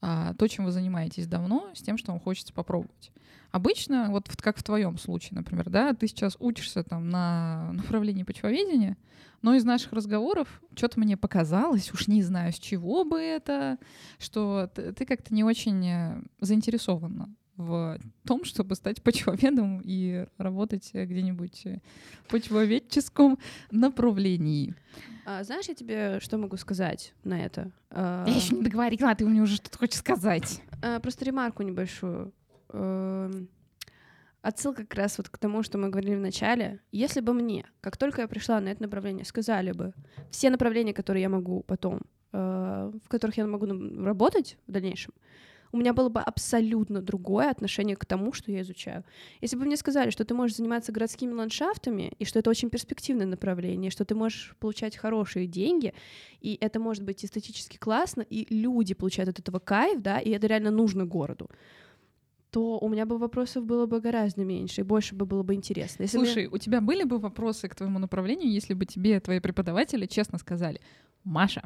[0.00, 3.12] а, то, чем вы занимаетесь давно, с тем, что вам хочется попробовать.
[3.50, 8.96] Обычно, вот как в твоем случае, например, да, ты сейчас учишься там на направлении почвоведения,
[9.42, 13.78] Но из наших разговоров что-то мне показалось, уж не знаю, с чего бы это,
[14.18, 21.64] что ты, как-то не очень э, заинтересована в том, чтобы стать почвоведом и работать где-нибудь
[22.24, 23.38] в почвоведческом
[23.70, 24.74] направлении.
[25.26, 27.70] А, знаешь, я тебе что могу сказать на это?
[27.90, 30.62] Я еще не договорила, а ты мне уже что-то хочешь сказать.
[30.82, 32.32] А, просто ремарку небольшую.
[34.40, 36.80] Отсылка как раз вот к тому, что мы говорили в начале.
[36.92, 39.92] Если бы мне, как только я пришла на это направление, сказали бы
[40.30, 45.12] все направления, которые я могу потом, э, в которых я могу работать в дальнейшем,
[45.72, 49.04] у меня было бы абсолютно другое отношение к тому, что я изучаю.
[49.40, 53.26] Если бы мне сказали, что ты можешь заниматься городскими ландшафтами, и что это очень перспективное
[53.26, 55.94] направление, что ты можешь получать хорошие деньги,
[56.40, 60.46] и это может быть эстетически классно, и люди получают от этого кайф, да, и это
[60.46, 61.50] реально нужно городу,
[62.50, 66.04] то у меня бы вопросов было бы гораздо меньше, и больше бы было бы интересно.
[66.04, 66.54] Если Слушай, мне...
[66.54, 70.80] у тебя были бы вопросы к твоему направлению, если бы тебе твои преподаватели честно сказали,
[71.24, 71.62] Маша,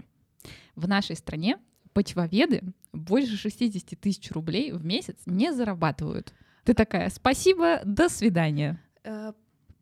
[0.74, 1.58] в нашей стране
[1.92, 6.32] почвоведы больше 60 тысяч рублей в месяц не зарабатывают.
[6.64, 8.80] Ты такая, спасибо, до свидания.
[9.04, 9.32] Э,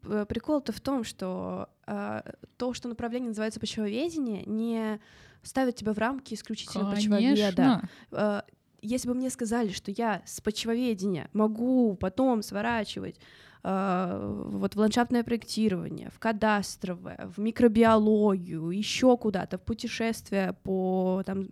[0.02, 2.22] прикол-то в том, что э,
[2.56, 5.00] то, что направление называется почвоведение, не
[5.42, 7.16] ставит тебя в рамки исключительно Конечно.
[7.16, 7.88] почвоведа.
[8.12, 8.42] Э,
[8.82, 13.20] если бы мне сказали, что я с почвоведения могу потом сворачивать
[13.62, 21.48] вот в ландшафтное проектирование, в кадастровое, в микробиологию, еще куда-то, в путешествия по там,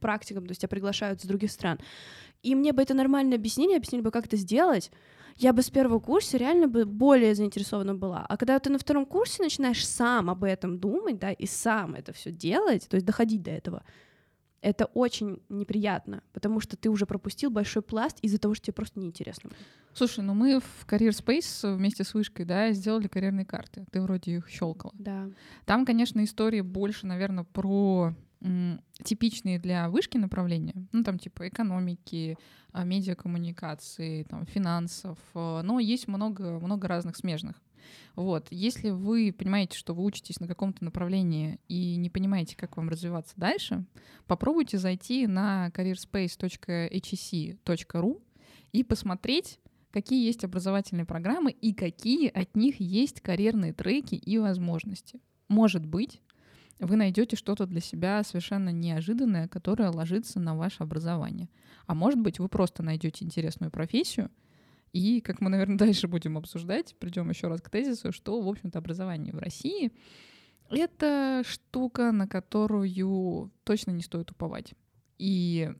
[0.00, 1.78] практикам, то есть тебя приглашают с других стран,
[2.42, 4.90] и мне бы это нормально объяснили, объяснили бы, как это сделать,
[5.36, 8.24] я бы с первого курса реально бы более заинтересована была.
[8.28, 12.12] А когда ты на втором курсе начинаешь сам об этом думать, да, и сам это
[12.12, 13.82] все делать, то есть доходить до этого,
[14.62, 19.00] это очень неприятно, потому что ты уже пропустил большой пласт из-за того, что тебе просто
[19.00, 19.50] неинтересно.
[19.92, 23.84] Слушай, ну мы в Career Space вместе с вышкой, да, сделали карьерные карты.
[23.90, 24.94] Ты вроде их щелкала.
[24.96, 25.28] Да.
[25.66, 30.86] Там, конечно, истории больше, наверное, про м, типичные для вышки направления.
[30.92, 32.38] Ну, там типа экономики,
[32.72, 35.18] а, медиакоммуникации, там, финансов.
[35.34, 37.60] А, но есть много, много разных смежных.
[38.16, 38.48] Вот.
[38.50, 43.34] Если вы понимаете, что вы учитесь на каком-то направлении и не понимаете, как вам развиваться
[43.36, 43.84] дальше,
[44.26, 48.22] попробуйте зайти на careerspace.hec.ru
[48.72, 49.58] и посмотреть,
[49.90, 55.20] какие есть образовательные программы и какие от них есть карьерные треки и возможности.
[55.48, 56.20] Может быть,
[56.78, 61.48] вы найдете что-то для себя совершенно неожиданное, которое ложится на ваше образование.
[61.86, 64.30] А может быть, вы просто найдете интересную профессию—
[64.92, 68.78] и, как мы, наверное, дальше будем обсуждать, придем еще раз к тезису, что, в общем-то,
[68.78, 69.92] образование в России—
[70.70, 74.74] это штука, на которую точно не стоит уповать.
[75.18, 75.70] И,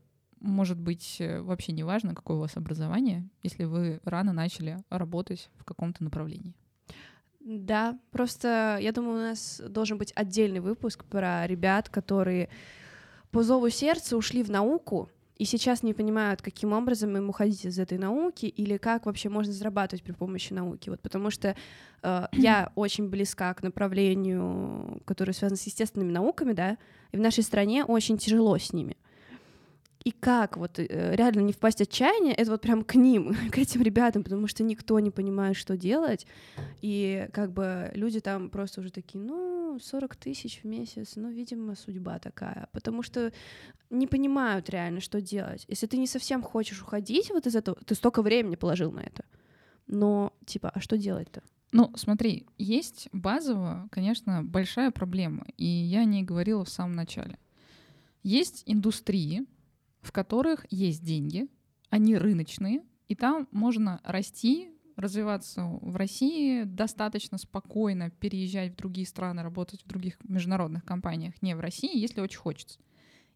[0.40, 5.64] может быть, вообще не важно, какое у вас образование, если вы рано начали работать в
[5.64, 6.54] каком-то направлении.
[7.40, 12.48] Да, просто я думаю, у нас должен быть отдельный выпуск про ребят, которые
[13.32, 17.78] по зову сердца ушли в науку, и сейчас не понимают, каким образом им уходить из
[17.78, 20.90] этой науки или как вообще можно зарабатывать при помощи науки.
[20.90, 21.56] Вот потому что
[22.02, 26.78] э, я очень близка к направлению, которое связано с естественными науками, да,
[27.12, 28.96] и в нашей стране очень тяжело с ними
[30.04, 33.58] и как вот э, реально не впасть в отчаяние, это вот прям к ним, к
[33.58, 36.26] этим ребятам, потому что никто не понимает, что делать,
[36.80, 41.76] и как бы люди там просто уже такие, ну, 40 тысяч в месяц, ну, видимо,
[41.76, 43.32] судьба такая, потому что
[43.90, 45.64] не понимают реально, что делать.
[45.68, 49.24] Если ты не совсем хочешь уходить вот из этого, ты столько времени положил на это,
[49.86, 51.42] но, типа, а что делать-то?
[51.70, 57.38] Ну, смотри, есть базово, конечно, большая проблема, и я о ней говорила в самом начале.
[58.22, 59.46] Есть индустрии,
[60.02, 61.48] в которых есть деньги,
[61.88, 69.42] они рыночные, и там можно расти, развиваться в России достаточно спокойно, переезжать в другие страны,
[69.42, 72.78] работать в других международных компаниях, не в России, если очень хочется.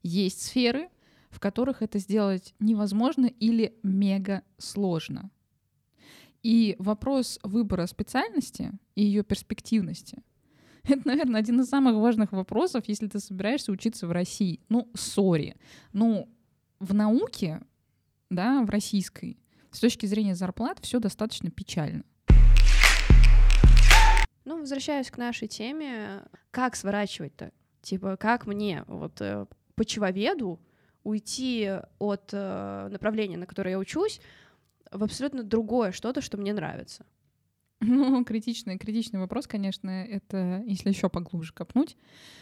[0.02, 0.90] Есть сферы,
[1.31, 5.31] в которых это сделать невозможно или мега сложно.
[6.42, 10.22] И вопрос выбора специальности и ее перспективности—
[10.88, 14.61] это, наверное, один из самых важных вопросов, если ты собираешься учиться в России.
[14.68, 15.57] Ну, сори.
[15.92, 16.29] Ну,
[16.79, 17.61] в науке,
[18.31, 19.39] да, в российской,
[19.71, 22.05] с точки зрения зарплат, все достаточно печально.
[24.45, 27.53] Ну, возвращаясь к нашей теме, как сворачивать-то?
[27.83, 30.61] Типа, как мне, вот, э, почвоведу,
[31.03, 34.21] уйти от э, направления, на которое я учусь,
[34.91, 37.05] в абсолютно другое что-то, что мне нравится?
[37.81, 41.97] Ну, критичный, критичный вопрос, конечно, это, если еще поглубже копнуть,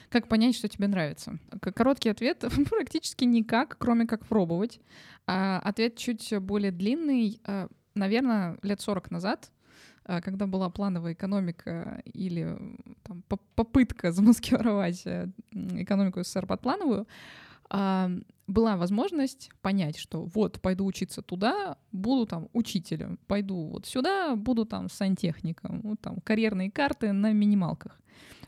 [0.08, 1.38] как понять, что тебе нравится?
[1.60, 4.80] Короткий ответ— практически никак, кроме как пробовать.
[5.26, 7.40] А ответ чуть более длинный.
[7.44, 9.52] А, Наверное, лет 40 назад
[10.04, 12.56] а, когда была плановая экономика или
[13.04, 13.22] там,
[13.54, 17.06] попытка замаскировать э, экономику СССР под плановую,
[18.46, 24.64] была возможность понять, что вот пойду учиться туда, буду там учителем, пойду вот сюда, буду
[24.64, 28.00] там сантехником, вот там карьерные карты на минималках.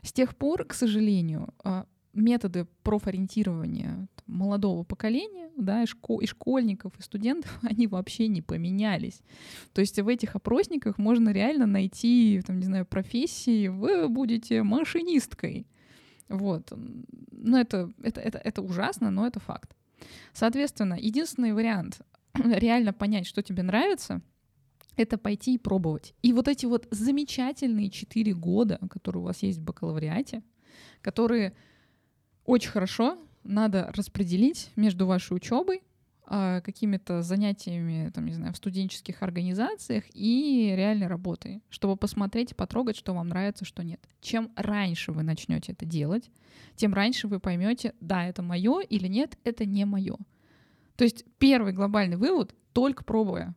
[0.03, 6.93] С тех пор, к сожалению, а, методы профориентирования молодого поколения, да, и, школ, и школьников,
[6.99, 9.21] и студентов, они вообще не поменялись.
[9.73, 15.65] То есть в этих опросниках можно реально найти, там, не знаю, профессии, вы будете машинисткой.
[16.29, 16.71] Вот.
[17.31, 19.75] Но это, это, это, это ужасно, но это факт.
[20.33, 22.01] Соответственно, единственный вариант
[22.33, 24.21] реально понять, что тебе нравится,
[24.95, 26.13] это пойти и пробовать.
[26.21, 30.43] И вот эти вот замечательные четыре года, которые у вас есть в бакалавриате,
[31.01, 31.55] которые
[32.45, 35.81] очень хорошо надо распределить между вашей учебой,
[36.27, 42.97] какими-то занятиями, там, не знаю, в студенческих организациях и реальной работой, чтобы посмотреть и потрогать,
[42.97, 44.01] что вам нравится, что нет.
[44.19, 46.29] Чем раньше вы начнете это делать,
[46.75, 50.17] тем раньше вы поймете, да, это мое или нет, это не мое.
[50.97, 53.55] То есть первый глобальный вывод только пробуя,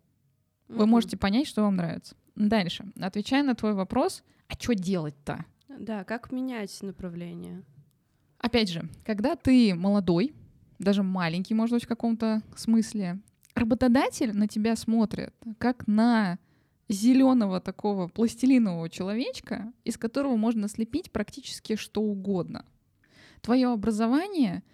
[0.68, 2.14] вы можете понять, что вам нравится.
[2.36, 5.44] Дальше, отвечая на твой вопрос, а что делать-то?
[5.68, 7.64] Да, как менять направление?
[8.38, 10.34] Опять же, когда ты молодой,
[10.80, 13.20] даже маленький, может быть, в каком-то смысле,
[13.54, 16.38] работодатель на тебя смотрит как на
[16.88, 22.64] зеленого такого пластилинового человечка, из которого можно слепить практически что угодно.
[23.42, 24.64] Твое образование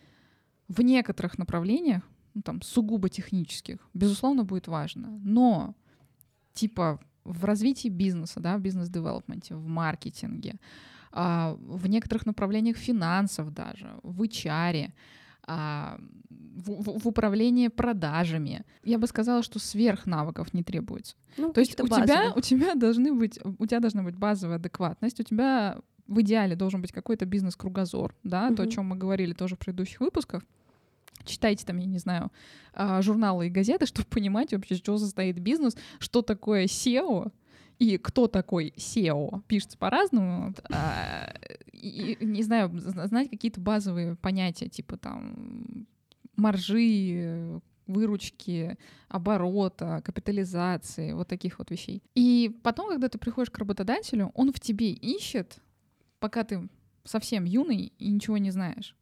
[0.68, 2.02] в некоторых направлениях,
[2.34, 5.20] ну, там, сугубо технических, безусловно, будет важно.
[5.22, 5.74] Но,
[6.54, 10.54] типа, в развитии бизнеса, да, в бизнес-девелопменте, в маркетинге,
[11.12, 14.92] а, в некоторых направлениях финансов даже, в HR,
[15.46, 18.64] а, в, в управлении продажами.
[18.82, 21.16] Я бы сказала, что сверх навыков не требуется.
[21.36, 25.20] Ну, То есть у тебя, у тебя должны быть, у тебя должна быть базовая адекватность,
[25.20, 28.56] у тебя в идеале должен быть какой-то бизнес-кругозор, да, угу.
[28.56, 30.42] то, о чем мы говорили тоже в предыдущих выпусках.
[31.24, 32.30] Читайте там, я не знаю,
[32.72, 37.32] а, журналы и газеты, чтобы понимать вообще, чего состоит бизнес, что такое SEO,
[37.78, 40.54] и кто такой SEO, пишется по-разному.
[40.70, 41.34] А,
[41.72, 45.86] не знаю, знать какие-то базовые понятия, типа там
[46.36, 52.02] маржи, выручки, оборота, капитализации, вот таких вот вещей.
[52.14, 55.58] И потом, когда ты приходишь к работодателю, он в тебе ищет,
[56.18, 56.68] пока ты
[57.04, 58.96] совсем юный и ничего не знаешь,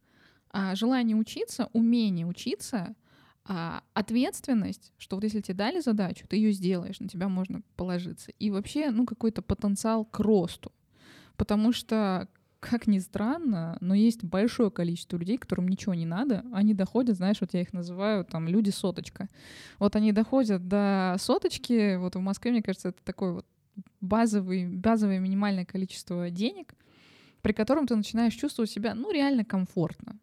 [0.50, 2.94] а желание учиться, умение учиться
[3.46, 8.32] а, ответственность, что вот если тебе дали задачу, ты ее сделаешь, на тебя можно положиться.
[8.38, 10.72] И вообще, ну, какой-то потенциал к росту.
[11.36, 12.28] Потому что,
[12.60, 16.42] как ни странно, но есть большое количество людей, которым ничего не надо.
[16.52, 19.28] Они доходят, знаешь, вот я их называю там люди-соточка.
[19.78, 23.46] Вот они доходят до соточки, вот в Москве, мне кажется, это такой вот
[24.00, 26.74] базовый, базовое минимальное количество денег,
[27.42, 30.18] при котором ты начинаешь чувствовать себя, ну, реально комфортно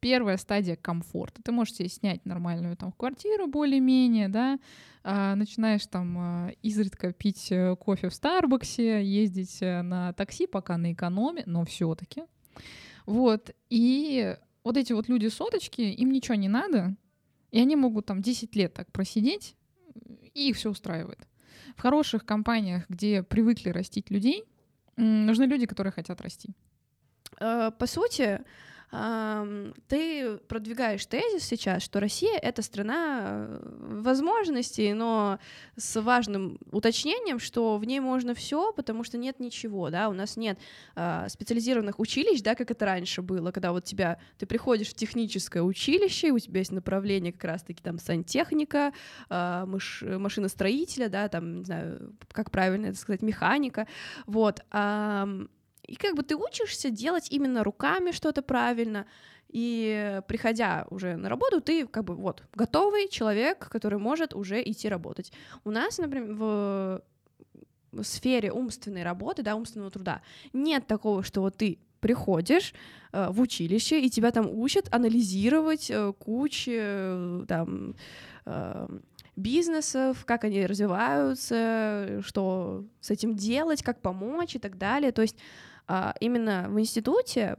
[0.00, 1.42] первая стадия комфорта.
[1.42, 4.58] Ты можешь себе снять нормальную там квартиру более-менее, да,
[5.02, 10.76] а, начинаешь там а, изредка пить э, кофе в Старбаксе, ездить э, на такси, пока
[10.76, 12.22] на экономе, но все таки
[13.06, 16.96] Вот, и вот эти вот люди-соточки, им ничего не надо,
[17.50, 19.56] и они могут там 10 лет так просидеть,
[20.34, 21.26] и их все устраивает.
[21.76, 24.44] В хороших компаниях, где привыкли растить людей,
[24.96, 26.54] нужны люди, которые хотят расти.
[27.38, 28.40] Э, по сути,
[28.90, 35.38] ты продвигаешь тезис сейчас, что Россия— это страна э, возможностей, но
[35.76, 40.36] с важным уточнением, что в ней можно все, потому что нет ничего, да, у нас
[40.36, 40.58] нет
[40.96, 45.62] э, специализированных училищ, да, как это раньше было, когда вот тебя, ты приходишь в техническое
[45.62, 48.92] училище, у тебя есть направление как раз-таки там сантехника,
[49.28, 53.86] э, маш, машиностроителя, да, там, не знаю, как правильно это сказать, механика,
[54.26, 54.64] вот,
[55.90, 59.06] и как бы ты учишься делать именно руками что-то правильно,
[59.48, 64.88] и приходя уже на работу, ты как бы вот готовый человек, который может уже идти
[64.88, 65.32] работать.
[65.64, 67.02] У нас, например, в
[68.02, 70.22] сфере умственной работы, да, умственного труда,
[70.52, 72.72] нет такого, что вот ты приходишь
[73.12, 77.96] э, в училище, и тебя там учат анализировать э, кучу э, там
[78.46, 78.88] э,
[79.34, 85.12] бизнесов, как они развиваются, что с этим делать, как помочь и так далее.
[85.12, 85.36] То есть
[85.92, 87.56] а, именно в институте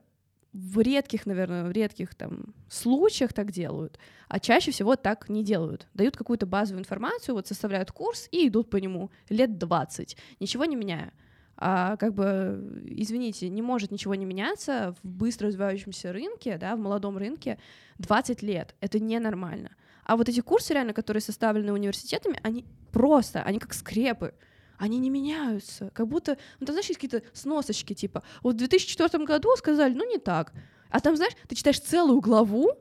[0.54, 5.90] в редких, наверное, в редких там случаях так делают, а чаще всего так не делают.
[5.94, 10.78] Дают какую-то базовую информацию, вот составляют курс и идут по нему лет 20, ничего не
[10.78, 11.12] меняя.
[11.58, 16.80] А как бы, извините, не может ничего не меняться в быстро развивающемся рынке, да, в
[16.80, 17.58] молодом рынке
[17.98, 18.76] 20 лет.
[18.80, 19.76] Это ненормально.
[20.06, 22.64] А вот эти курсы, реально, которые составлены университетами, они
[22.94, 24.34] просто, они как скрепы
[24.82, 25.92] они не меняются.
[25.94, 30.10] Как будто, ну, ты знаешь, есть какие-то сносочки, типа, вот в 2004 году сказали, ну,
[30.10, 30.54] не так.
[30.90, 32.72] А там, знаешь, ты читаешь целую главу,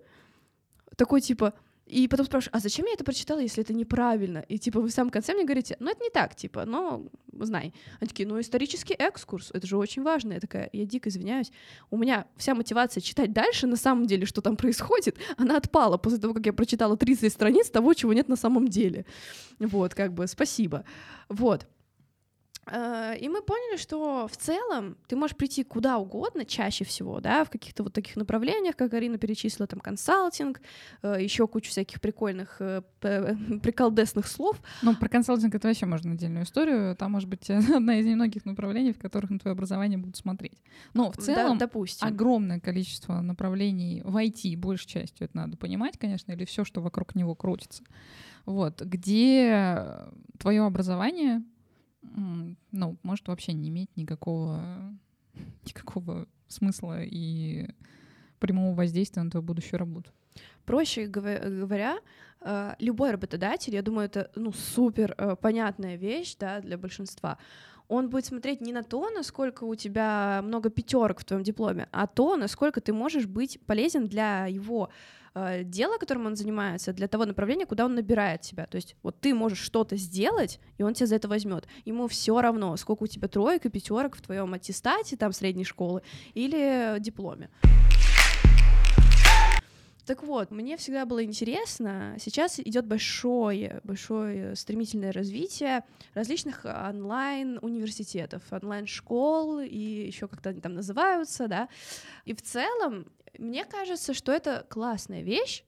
[0.97, 1.53] такой, типа,
[1.85, 4.45] и потом спрашиваешь, а зачем я это прочитала, если это неправильно?
[4.49, 7.75] И типа вы в самом конце мне говорите, ну это не так, типа, но знай.
[7.99, 10.35] Они такие, ну исторический экскурс, это же очень важно.
[10.35, 11.51] Я такая, я дико извиняюсь.
[11.91, 16.21] У меня вся мотивация читать дальше, на самом деле, что там происходит, она отпала после
[16.21, 19.05] того, как я прочитала 30 страниц того, чего нет на самом деле.
[19.59, 20.85] Вот, как бы, спасибо.
[21.29, 21.67] Вот.
[22.67, 27.45] Э, и мы поняли, что в целом ты можешь прийти куда угодно, чаще всего, да,
[27.45, 30.61] в каких-то вот таких направлениях, как Арина перечислила, там, консалтинг,
[31.03, 32.83] э, еще кучу всяких прикольных, э,
[33.63, 34.61] приколдесных слов.
[34.83, 36.97] Ну, про консалтинг это вообще можно отдельную историю.
[36.97, 40.59] Там, может быть, одна из немногих направлений, в которых на твое образование будут смотреть.
[40.95, 42.07] Но в целом да, допустим.
[42.07, 47.15] огромное количество направлений в IT, большей частью это надо понимать, конечно, или все, что вокруг
[47.15, 47.83] него крутится.
[48.47, 49.87] Вот, где
[50.39, 51.43] твое образование
[52.03, 54.95] ну, может вообще не иметь никакого,
[55.65, 57.69] никакого смысла и
[58.39, 60.11] прямого воздействия на твою будущую работу.
[60.65, 61.99] Проще говоря,
[62.41, 67.39] э, любой работодатель, я думаю, это ну, супер э, понятная вещь да, для большинства,
[67.89, 72.07] он будет смотреть не на то, насколько у тебя много пятерок в твоем дипломе, а
[72.07, 74.91] то, насколько ты можешь быть полезен для его
[75.35, 78.67] э, дела, которым он занимается, для того направления, куда он набирает тебя.
[78.67, 81.67] То есть вот ты можешь что-то сделать, и он тебя за это возьмет.
[81.85, 86.03] Ему все равно, сколько у тебя троек и пятерок в твоем аттестате там средней школы
[86.35, 87.51] или дипломе.
[90.11, 99.61] Так вот, мне всегда было интересно, сейчас идет большое, большое стремительное развитие различных онлайн-университетов, онлайн-школ
[99.61, 101.69] и еще как-то они там называются, да.
[102.25, 103.07] И в целом
[103.39, 105.65] мне кажется, что это классная вещь,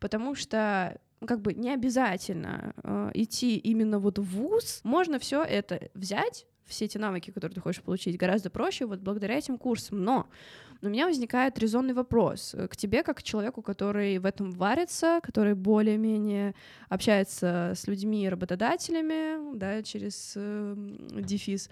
[0.00, 4.80] потому что ну, как бы не обязательно э, идти именно вот в ВУЗ.
[4.84, 9.38] Можно все это взять, все эти навыки, которые ты хочешь получить, гораздо проще вот благодаря
[9.38, 10.04] этим курсам.
[10.04, 10.28] Но
[10.82, 15.54] у меня возникает резонный вопрос к тебе, как к человеку, который в этом варится, который
[15.54, 16.54] более-менее
[16.88, 20.74] общается с людьми и работодателями, да, через э,
[21.20, 21.70] дефис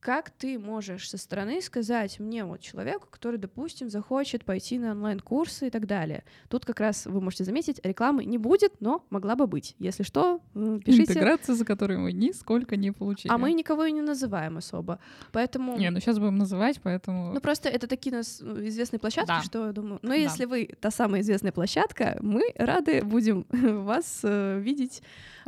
[0.00, 5.66] как ты можешь со стороны сказать мне, вот человеку, который, допустим, захочет пойти на онлайн-курсы
[5.66, 6.24] и так далее.
[6.48, 9.74] Тут как раз вы можете заметить, рекламы не будет, но могла бы быть.
[9.78, 11.12] Если что, пишите.
[11.12, 13.32] Интеграция, за которую мы нисколько не получили.
[13.32, 15.00] А мы никого и не называем особо.
[15.32, 15.76] Поэтому...
[15.76, 17.32] Не, ну сейчас будем называть, поэтому...
[17.32, 19.42] Ну просто это такие нас ну, известные площадки, да.
[19.42, 19.98] что я думаю...
[20.02, 20.14] Ну да.
[20.14, 25.02] если вы та самая известная площадка, мы рады будем вас э, видеть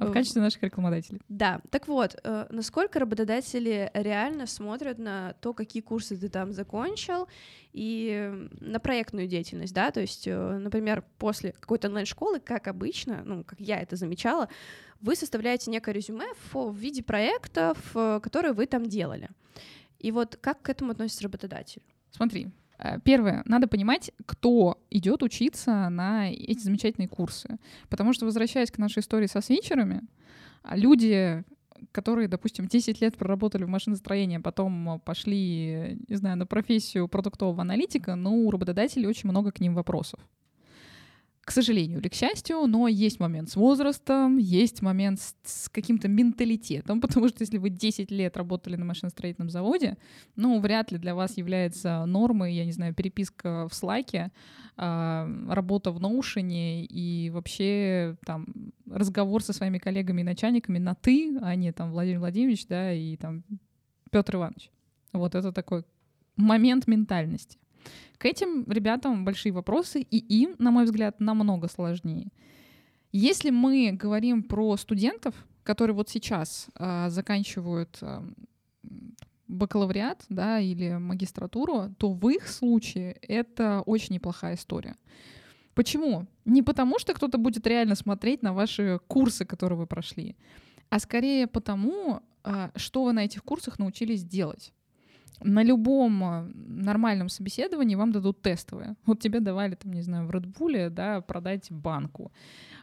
[0.07, 1.20] в качестве наших рекламодателей.
[1.28, 1.61] Да.
[1.70, 7.28] Так вот, э, насколько работодатели реально смотрят на то, какие курсы ты там закончил,
[7.72, 13.44] и на проектную деятельность, да, то есть, э, например, после какой-то онлайн-школы, как обычно, ну,
[13.44, 14.48] как я это замечала,
[15.01, 19.28] вы составляете некое резюме в, в виде проектов, э, которые вы там делали.
[19.98, 21.82] И вот как к этому относится работодатель?
[22.11, 22.51] Смотри,
[23.05, 27.59] первое, надо понимать, кто идет учиться на эти замечательные курсы.
[27.89, 30.03] Потому что, возвращаясь к нашей истории со свинчерами,
[30.70, 31.45] люди,
[31.93, 37.62] которые, допустим, 10 лет проработали в машиностроении, а потом пошли, не знаю, на профессию продуктового
[37.62, 40.20] аналитика, ну, у работодателей очень много к ним вопросов
[41.51, 46.07] к сожалению или к счастью, но есть момент с возрастом, есть момент с, с каким-то
[46.07, 49.96] менталитетом, потому что если вы 10 лет работали на машиностроительном заводе,
[50.36, 55.98] ну, вряд ли для вас является нормой, я не знаю, переписка в э, работа в
[55.98, 58.46] Notion и вообще там
[58.88, 63.16] разговор со своими коллегами и начальниками на «ты», а не там Владимир Владимирович, да, и
[63.16, 63.42] там
[64.12, 64.70] Петр Иванович.
[65.12, 65.82] Вот это такой
[66.36, 67.59] момент ментальности.
[68.18, 72.31] К этим ребятам большие вопросы, и им, на мой взгляд, намного сложнее.
[73.12, 78.22] Если мы говорим про студентов, которые вот сейчас э, заканчивают э,
[79.49, 84.97] бакалавриат, да, или магистратуру, то в их случае это очень неплохая история.
[85.74, 86.26] Почему?
[86.45, 90.37] Не потому, что кто-то будет реально смотреть на ваши курсы, которые вы прошли,
[90.89, 94.72] а скорее потому, а, что вы на этих курсах научились делать
[95.43, 98.97] на любом э, нормальном собеседовании вам дадут тестовые.
[99.07, 102.33] Вот тебе давали, там, не знаю, в Red Bull, да, продать банку.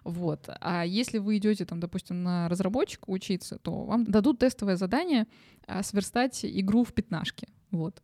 [0.03, 0.49] Вот.
[0.61, 5.27] А если вы идете, там, допустим, на разработчика учиться, то вам дадут тестовое задание
[5.67, 7.47] а, сверстать игру в пятнашке.
[7.71, 8.01] Вот.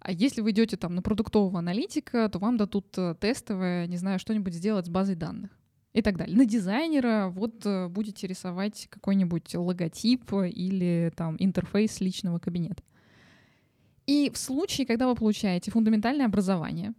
[0.00, 4.18] А если вы идете там на продуктового аналитика, то вам дадут э, тестовое, не знаю,
[4.18, 5.50] что-нибудь сделать с базой данных
[5.94, 6.36] и так далее.
[6.36, 12.82] На дизайнера вот э, будете рисовать какой-нибудь логотип или там интерфейс личного кабинета.
[14.06, 16.94] И в случае, когда вы получаете фундаментальное образование,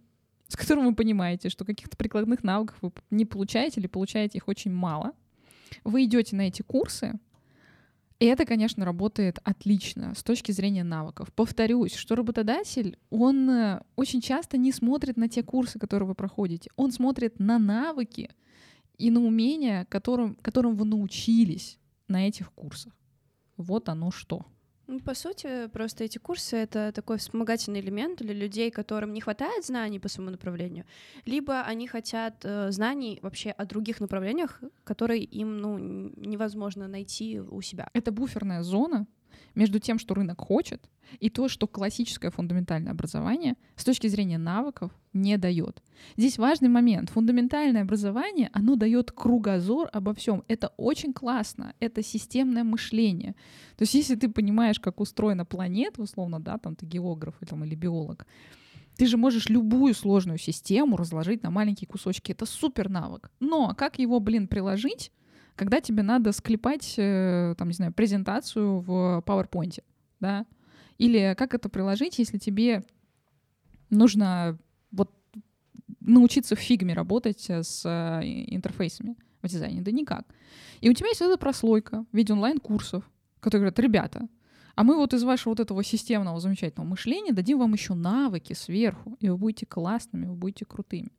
[0.48, 4.72] с которым вы понимаете, что каких-то прикладных навыков вы не получаете или получаете их очень
[4.72, 5.12] мало,
[5.84, 7.18] вы идете на эти курсы,
[8.18, 11.30] И это, конечно, работает отлично с точки зрения навыков.
[11.34, 16.70] Повторюсь, что работодатель, он э, очень часто не смотрит на те курсы, которые вы проходите.
[16.76, 18.30] Он смотрит на навыки
[18.96, 21.78] и на умения, которым, которым вы научились
[22.08, 22.94] на этих курсах.
[23.58, 24.46] Вот оно что.
[24.88, 29.64] Ну, по сути, просто эти курсы— это такой вспомогательный элемент для людей, которым не хватает
[29.66, 30.84] знаний по своему направлению,
[31.24, 37.60] либо они хотят э, знаний вообще о других направлениях, которые им ну, невозможно найти у
[37.62, 37.90] себя.
[37.94, 39.06] Это буферная зона,
[39.54, 40.88] между тем, что рынок хочет,
[41.20, 45.82] и то, что классическое фундаментальное образование с точки зрения навыков не дает.
[46.16, 47.10] Здесь важный момент.
[47.10, 50.42] Фундаментальное образование, оно дает кругозор обо всем.
[50.48, 51.74] Это очень классно.
[51.80, 53.34] Это системное мышление.
[53.76, 57.64] То есть если ты понимаешь, как устроена планета, условно, да, там ты географ или, там,
[57.64, 58.26] или биолог,
[58.96, 62.32] ты же можешь любую сложную систему разложить на маленькие кусочки.
[62.32, 63.30] Это супер навык.
[63.40, 65.12] Но как его, блин, приложить,
[65.56, 69.82] когда тебе надо склепать, э, там, не знаю, презентацию в PowerPoint,
[70.20, 70.46] да?
[70.98, 72.84] Или как это приложить, если тебе
[73.90, 74.58] нужно
[74.92, 75.10] вот
[76.00, 79.80] научиться в фигме работать с э, интерфейсами в дизайне?
[79.80, 80.26] Да никак.
[80.80, 84.28] И у тебя есть эта прослойка в виде онлайн-курсов, которые говорят, ребята,
[84.74, 89.16] а мы вот из вашего вот этого системного замечательного мышления дадим вам еще навыки сверху,
[89.20, 91.12] и вы будете классными, вы будете крутыми.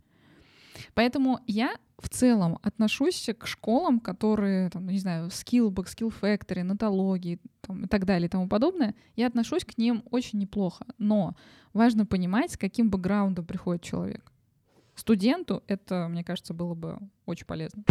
[0.94, 7.40] Поэтому я в целом отношусь к школам, которые, там, не знаю, Skillbox, Skill Factory, нотологии
[7.62, 10.86] там, и так далее и тому подобное, я отношусь к ним очень неплохо.
[10.98, 11.36] Но
[11.74, 14.32] важно понимать, с каким бэкграундом приходит человек.
[14.96, 17.84] Студенту это, мне кажется, было бы очень полезно.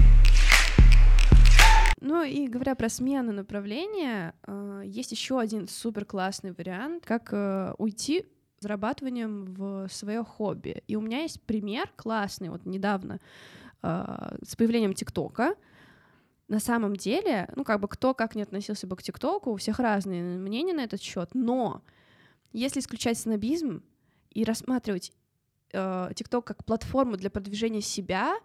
[2.01, 7.75] Ну и говоря про смену направления, э, есть еще один супер классный вариант, как э,
[7.79, 8.27] уйти
[8.61, 10.83] зарабатыванием в свое хобби.
[10.89, 13.21] И у меня есть пример классный, вот недавно
[13.83, 15.55] э, с появлением ТикТока.
[16.49, 19.79] На самом деле, ну как бы кто как не относился бы к ТикТоку, у всех
[19.79, 21.83] разные мнения на этот счет, но
[22.53, 23.83] если исключать снобизм
[24.31, 25.13] и рассматривать
[25.71, 28.37] ТикТок э, как платформу для продвижения себя,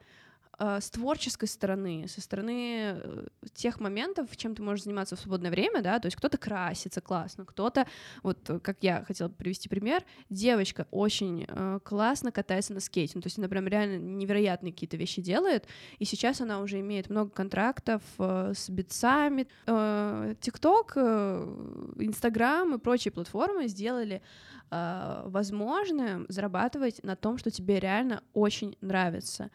[0.80, 5.82] с творческой стороны, со стороны э, тех моментов, чем ты можешь заниматься в свободное время,
[5.82, 7.88] да, то есть кто-то красится классно, кто-то,
[8.22, 13.22] вот э, как я хотела привести пример, девочка очень э, классно катается на скейте, ну,
[13.22, 17.32] то есть она прям реально невероятные какие-то вещи делает, и сейчас она уже имеет много
[17.32, 19.48] контрактов э, с битсами.
[20.42, 24.22] ТикТок, э, Инстаграм э, и прочие платформы сделали
[24.70, 29.50] э, возможным зарабатывать на том, что тебе реально очень нравится.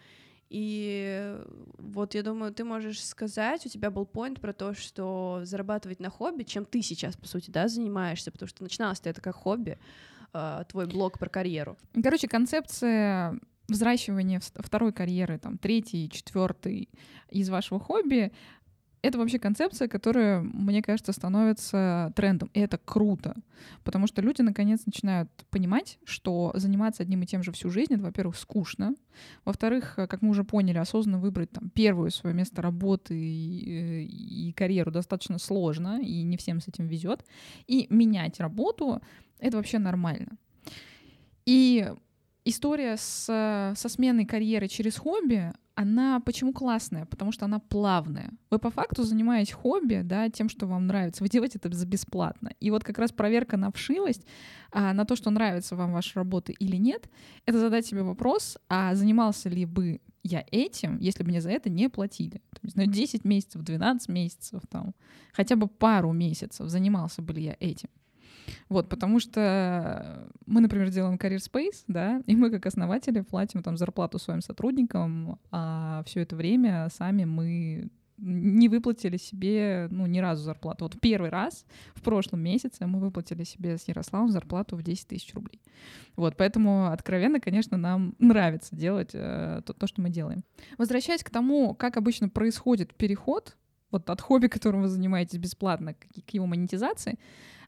[0.49, 1.37] И
[1.79, 6.11] вот я думаю, ты можешь сказать, у тебя был поинт про то, что зарабатывать на
[6.11, 9.79] хобби, чем ты сейчас, по сути, да, занимаешься, потому что начиналось это как хобби,
[10.33, 11.77] э, твой блог про карьеру.
[12.01, 13.39] Короче, концепция
[13.69, 16.89] взращивания второй карьеры, там, третий, четвертый
[17.31, 18.33] из вашего хобби,
[19.07, 22.51] это вообще концепция, которая, мне кажется, становится трендом.
[22.55, 23.35] И это круто,
[23.85, 28.03] потому что люди наконец начинают понимать, что заниматься одним и тем же всю жизнь, это,
[28.03, 28.95] во-первых, скучно,
[29.45, 34.91] во-вторых, как мы уже поняли, осознанно выбрать там первое свое место работы и, и карьеру
[34.91, 37.25] достаточно сложно, и не всем с этим везет.
[37.67, 39.01] И менять работу—
[39.39, 40.37] это вообще нормально.
[41.45, 41.89] И
[42.45, 43.25] история с,
[43.77, 47.05] со сменой карьеры через хобби, она почему классная?
[47.05, 48.31] Потому что она плавная.
[48.51, 51.22] Вы по факту занимаетесь хобби, да, тем, что вам нравится.
[51.22, 52.51] Вы делаете это за бесплатно.
[52.61, 54.22] И вот как раз проверка на вшивость,
[54.72, 57.11] а, на то, что нравится вам ваша работа или нет,
[57.45, 61.68] это задать себе вопрос, а занимался ли бы я этим, если бы мне за это
[61.68, 62.41] не платили.
[62.62, 64.95] Не знаю, 10 месяцев, 12 месяцев, там,
[65.33, 67.91] хотя бы пару месяцев занимался бы ли я этим.
[68.69, 73.77] Вот, потому что мы, например, делаем Career Space, да, и мы как основатели платим там
[73.77, 80.43] зарплату своим сотрудникам, а все это время сами мы не выплатили себе, ну, ни разу
[80.43, 80.87] зарплату.
[80.87, 85.35] Вот первый раз в прошлом месяце мы выплатили себе с Ярославом зарплату в 10 тысяч
[85.35, 85.61] рублей.
[86.17, 90.45] Вот, поэтому откровенно, конечно, нам нравится делать э, то, то, что мы делаем.
[90.79, 93.57] Возвращаясь к тому, как обычно происходит переход
[93.91, 97.18] вот от хобби, которым вы занимаетесь бесплатно, к, его монетизации,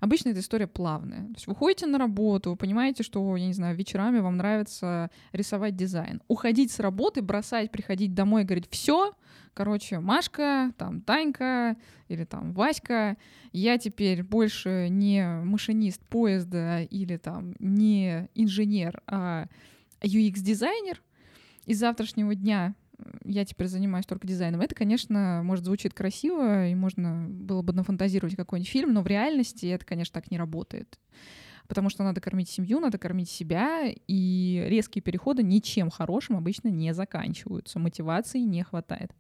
[0.01, 1.27] Обычно эта история плавная.
[1.27, 5.11] То есть вы ходите на работу, вы понимаете, что, я не знаю, вечерами вам нравится
[5.33, 6.23] рисовать дизайн.
[6.29, 9.13] Уходить с работы, бросать, приходить домой и говорить, все,
[9.55, 11.77] короче, Машка, там, Танька
[12.09, 13.17] или там Васька,
[13.53, 19.47] я теперь больше не машинист поезда или там не инженер, а
[20.01, 21.03] UX-дизайнер.
[21.67, 22.75] Из завтрашнего дня
[23.25, 24.61] я теперь занимаюсь только дизайном.
[24.61, 29.67] Это, конечно, может звучит красиво, и можно было бы нафантазировать какой-нибудь фильм, но в реальности
[29.67, 30.99] это, конечно, так не работает.
[31.69, 36.93] потому что надо кормить семью, надо кормить себя, и резкие переходы ничем хорошим обычно не
[36.95, 39.13] заканчиваются, мотивации не хватает.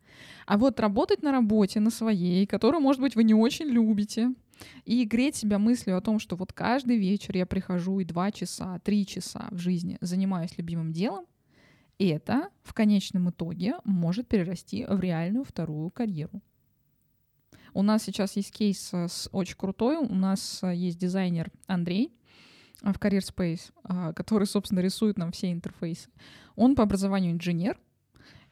[0.46, 4.32] А вот работать на работе, на своей, которую, может быть, вы не очень любите,
[4.84, 8.80] и греть себя мыслью о том, что вот каждый вечер я прихожу и два часа,
[8.80, 11.26] три часа в жизни занимаюсь любимым делом,
[11.98, 16.40] это в конечном итоге может перерасти в реальную вторую карьеру.
[17.74, 19.98] У нас сейчас есть кейс э, с очень крутой.
[19.98, 22.12] У нас э, есть дизайнер Андрей
[22.82, 26.08] э, в Career Space, который, собственно, рисует нам все интерфейсы.
[26.56, 27.78] Он по образованию инженер,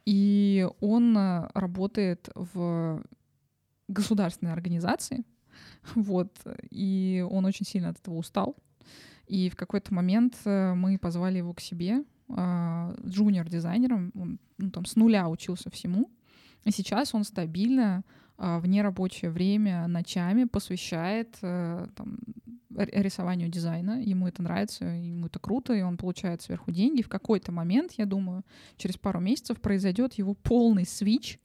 [0.05, 1.17] и он
[1.55, 3.03] работает в
[3.89, 5.25] государственной организации,
[5.95, 6.33] вот,
[6.71, 8.57] и он очень сильно от этого устал.
[9.27, 15.29] И в какой-то момент мы позвали его к себе, джуниор-дизайнером, он ну, там, с нуля
[15.29, 16.11] учился всему,
[16.65, 18.05] и сейчас он стабильно
[18.39, 22.19] а, в нерабочее время ночами посвящает э, там,
[22.71, 24.03] рисованию дизайна.
[24.03, 27.03] Ему это нравится, ему это круто, и он получает сверху деньги.
[27.03, 28.45] В какой-то момент, я думаю,
[28.77, 31.39] через пару месяцев произойдет его полный свич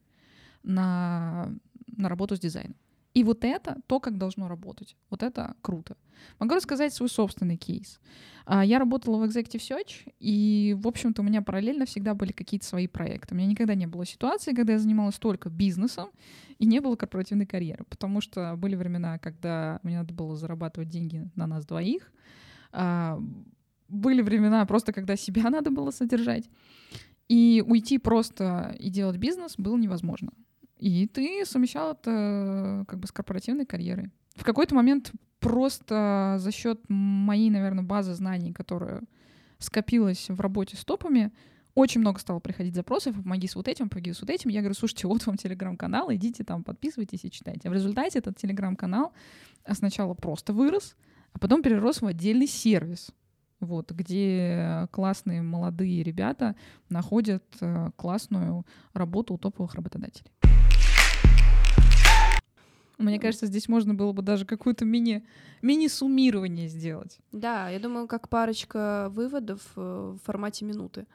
[0.62, 1.50] на,
[1.86, 2.76] на работу с дизайном.
[3.14, 4.96] И вот это то, как должно работать.
[5.10, 5.96] Вот это круто.
[6.38, 8.00] Могу рассказать свой собственный кейс.
[8.46, 12.66] А, я работала в Executive Search, и, в общем-то, у меня параллельно всегда были какие-то
[12.66, 13.34] свои проекты.
[13.34, 16.10] У меня никогда не было ситуации, когда я занималась только бизнесом,
[16.58, 21.28] и не было корпоративной карьеры, потому что были времена, когда мне надо было зарабатывать деньги
[21.34, 22.12] на нас двоих,
[22.72, 23.20] а,
[23.88, 26.48] были времена просто, когда себя надо было содержать,
[27.28, 30.32] и уйти просто и делать бизнес было невозможно.
[30.82, 34.10] И ты совмещал это как бы с корпоративной карьерой.
[34.34, 39.02] В какой-то момент просто за счет моей, наверное, базы знаний, которая
[39.60, 41.30] скопилась в работе с топами,
[41.76, 44.50] очень много стало приходить запросов, помоги с вот этим, помоги с вот этим.
[44.50, 47.68] Я говорю, слушайте, вот вам телеграм-канал, идите там, подписывайтесь и читайте.
[47.68, 49.12] А в результате этот телеграм-канал
[49.70, 50.96] сначала просто вырос,
[51.32, 53.12] а потом перерос в отдельный сервис,
[53.60, 56.56] вот, где классные молодые ребята
[56.88, 60.32] находят э, классную работу у топовых работодателей.
[63.02, 65.24] Мне кажется, здесь можно было бы даже какое-то мини,
[65.62, 67.18] мини-суммирование сделать.
[67.32, 71.06] Да, я думаю, как парочка выводов э, в формате минуты.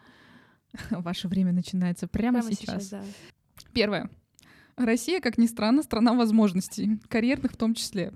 [0.89, 2.83] Ваше время начинается прямо, прямо сейчас.
[2.83, 3.03] сейчас да.
[3.73, 4.09] Первое.
[4.75, 8.13] Россия, как ни странно, страна возможностей, карьерных в том числе.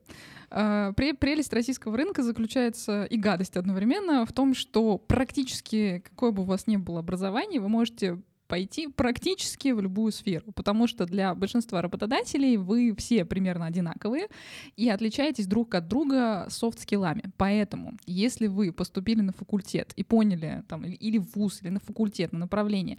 [0.52, 6.46] А, прелесть российского рынка заключается и гадость одновременно в том, что практически какое бы у
[6.46, 8.22] вас ни было образование, вы можете
[8.52, 14.28] пойти практически в любую сферу, потому что для большинства работодателей вы все примерно одинаковые
[14.76, 17.32] и отличаетесь друг от друга софт-скиллами.
[17.38, 22.34] Поэтому, если вы поступили на факультет и поняли, там, или в ВУЗ, или на факультет,
[22.34, 22.98] на направление,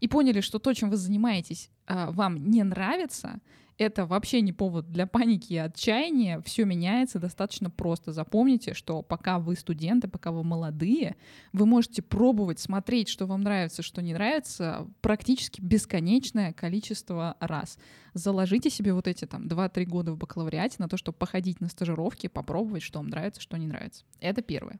[0.00, 3.40] и поняли, что то, чем вы занимаетесь, а, вам не нравится,
[3.80, 6.42] это вообще не повод для паники и отчаяния.
[6.42, 8.12] Все меняется достаточно просто.
[8.12, 11.16] Запомните, что пока вы студенты, пока вы молодые,
[11.54, 17.78] вы можете пробовать смотреть, что вам нравится, что не нравится, практически бесконечное количество раз.
[18.12, 22.26] Заложите себе вот эти там 2-3 года в бакалавриате на то, чтобы походить на стажировки,
[22.26, 24.04] попробовать, что вам нравится, что не нравится.
[24.20, 24.78] Это первое.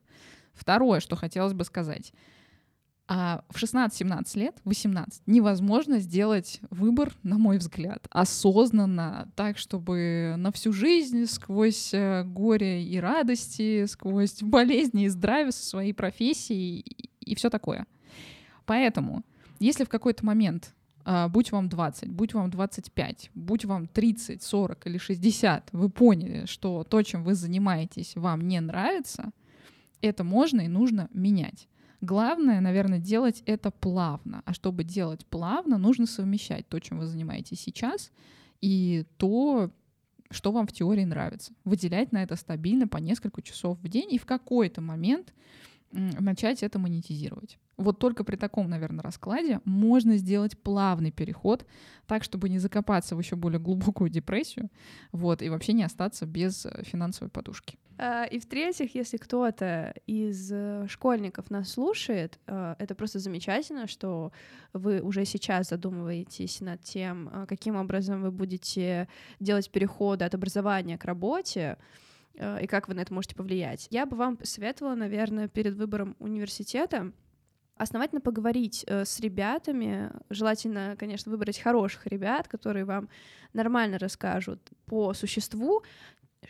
[0.52, 2.12] Второе, что хотелось бы сказать—
[3.12, 10.52] а в 16-17 лет, 18, невозможно сделать выбор, на мой взгляд, осознанно, так, чтобы на
[10.52, 17.10] всю жизнь, сквозь э, горе и радости, сквозь болезни и здравие со своей профессией и,
[17.32, 17.88] и все такое.
[18.64, 19.24] Поэтому,
[19.58, 24.86] если в какой-то момент Uh, будь вам 20, будь вам 25, будь вам 30, 40
[24.86, 29.30] или 60, вы поняли, что то, чем вы занимаетесь, вам не нравится,
[30.02, 31.69] это можно и нужно менять.
[32.00, 34.42] Главное, наверное, делать это плавно.
[34.46, 38.10] А чтобы делать плавно, нужно совмещать то, чем вы занимаетесь сейчас,
[38.60, 39.70] и то,
[40.30, 41.52] что вам в теории нравится.
[41.64, 45.34] Выделять на это стабильно по несколько часов в день и в какой-то момент
[45.92, 47.58] начать это монетизировать.
[47.76, 51.66] Вот только при таком, наверное, раскладе можно сделать плавный переход,
[52.06, 54.70] так, чтобы не закопаться в еще более глубокую депрессию,
[55.12, 57.78] вот, и вообще не остаться без э, финансовой подушки.
[58.02, 64.32] А, и в-третьих, если кто-то из э, школьников нас слушает, э, это просто замечательно, что
[64.72, 69.06] вы уже сейчас задумываетесь над тем, каким образом вы будете
[69.38, 71.76] делать переходы от образования к работе,
[72.34, 73.86] и как вы на это можете повлиять.
[73.90, 77.12] Я бы вам советовала, наверное, перед выбором университета
[77.80, 83.08] основательно поговорить э, с ребятами, желательно, конечно, выбрать хороших ребят, которые вам
[83.54, 85.82] нормально расскажут по существу,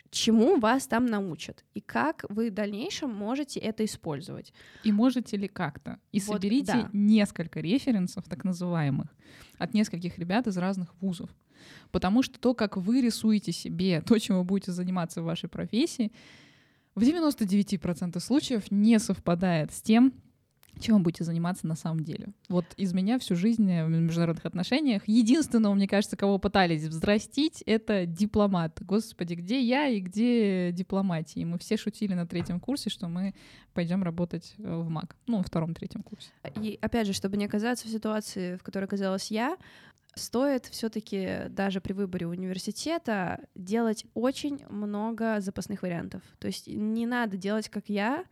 [0.09, 4.53] чему вас там научат и как вы в дальнейшем можете это использовать.
[4.83, 5.99] И можете ли как-то.
[6.11, 6.89] И вот, соберите да.
[6.93, 9.07] несколько референсов, так называемых,
[9.57, 11.29] от нескольких ребят из разных вузов.
[11.91, 16.11] Потому что то, как вы рисуете себе то, чем вы будете заниматься в вашей профессии,
[16.95, 20.13] в 99% случаев не совпадает с тем,
[20.79, 22.29] чем вы будете заниматься на самом деле.
[22.49, 28.05] Вот из меня всю жизнь в международных отношениях единственного, мне кажется, кого пытались взрастить, это
[28.05, 28.79] дипломат.
[28.81, 31.41] Господи, где я и где дипломатия?
[31.41, 33.35] И мы все шутили на третьем курсе, что мы
[33.73, 35.15] пойдем работать э, в МАК.
[35.27, 36.29] Ну, во втором-третьем курсе.
[36.55, 39.57] И опять же, чтобы не оказаться в ситуации, в которой оказалась я,
[40.15, 46.21] стоит все-таки даже при выборе университета делать очень много запасных вариантов.
[46.39, 48.25] То есть не надо делать, как я,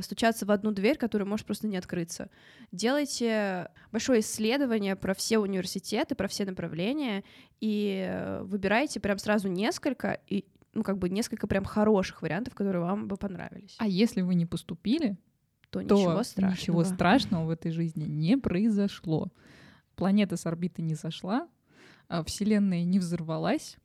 [0.00, 2.30] стучаться в одну дверь, которая может просто не открыться.
[2.70, 7.24] Делайте большое исследование про все университеты, про все направления,
[7.60, 12.82] и э, выбирайте прям сразу несколько, и ну, как бы несколько прям хороших вариантов, которые
[12.82, 13.74] вам бы понравились.
[13.78, 15.18] А если вы не поступили,
[15.70, 16.50] то, то ничего страшного.
[16.52, 19.32] ничего страшного в этой жизни не произошло.
[19.96, 21.48] Планета с орбиты не сошла,
[22.08, 23.76] а Вселенная не взорвалась,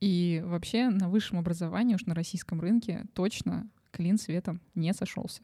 [0.00, 5.42] и вообще на высшем образовании, уж на российском рынке, точно клин светом не сошелся.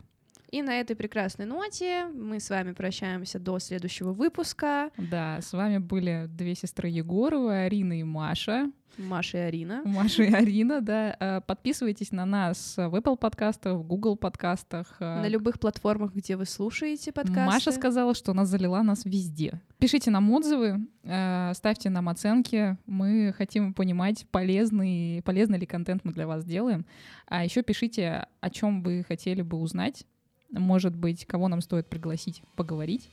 [0.54, 4.92] И на этой прекрасной ноте мы с вами прощаемся до следующего выпуска.
[4.96, 8.70] Да, с вами были две сестры Егоровы, Арина и Маша.
[8.96, 9.82] Маша и Арина.
[9.84, 11.16] Маша и Арина, да.
[11.18, 14.94] Э, подписывайтесь на нас в Apple подкастах, в Google подкастах.
[15.00, 17.40] Э, на любых платформах, где вы слушаете подкасты.
[17.40, 19.60] Маша сказала, что она залила нас везде.
[19.78, 22.78] Пишите нам отзывы, э, ставьте нам оценки.
[22.86, 26.86] Мы хотим понимать, полезный, полезный ли контент мы для вас делаем.
[27.26, 30.06] А еще пишите, о чем вы хотели бы узнать.
[30.54, 33.08] Может быть, кого нам стоит пригласить поговорить.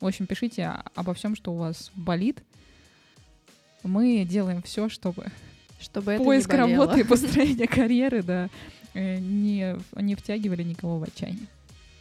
[0.00, 2.42] В общем, пишите обо всем, что у вас болит,
[3.82, 5.26] мы делаем все, чтобы
[5.80, 8.48] чтобы поиск работы и построение карьеры, да,
[8.94, 11.46] э, не, не втягивали никого в отчаяние.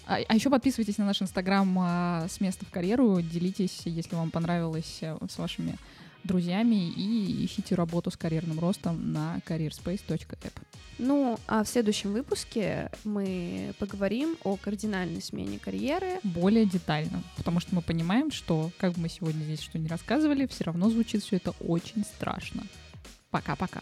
[0.05, 4.29] А, а еще подписывайтесь на наш инстаграм а, с места в карьеру, делитесь, если вам
[4.29, 5.77] понравилось, э, с вашими
[6.23, 10.53] друзьями и ищите работу с карьерным ростом на careerspace.app.
[10.97, 16.19] Ну, а в следующем выпуске мы поговорим о кардинальной смене карьеры.
[16.23, 20.45] Более детально, потому что мы понимаем, что, как бы мы сегодня здесь что не рассказывали,
[20.45, 22.63] все равно звучит все это очень страшно.
[23.31, 23.81] Пока-пока.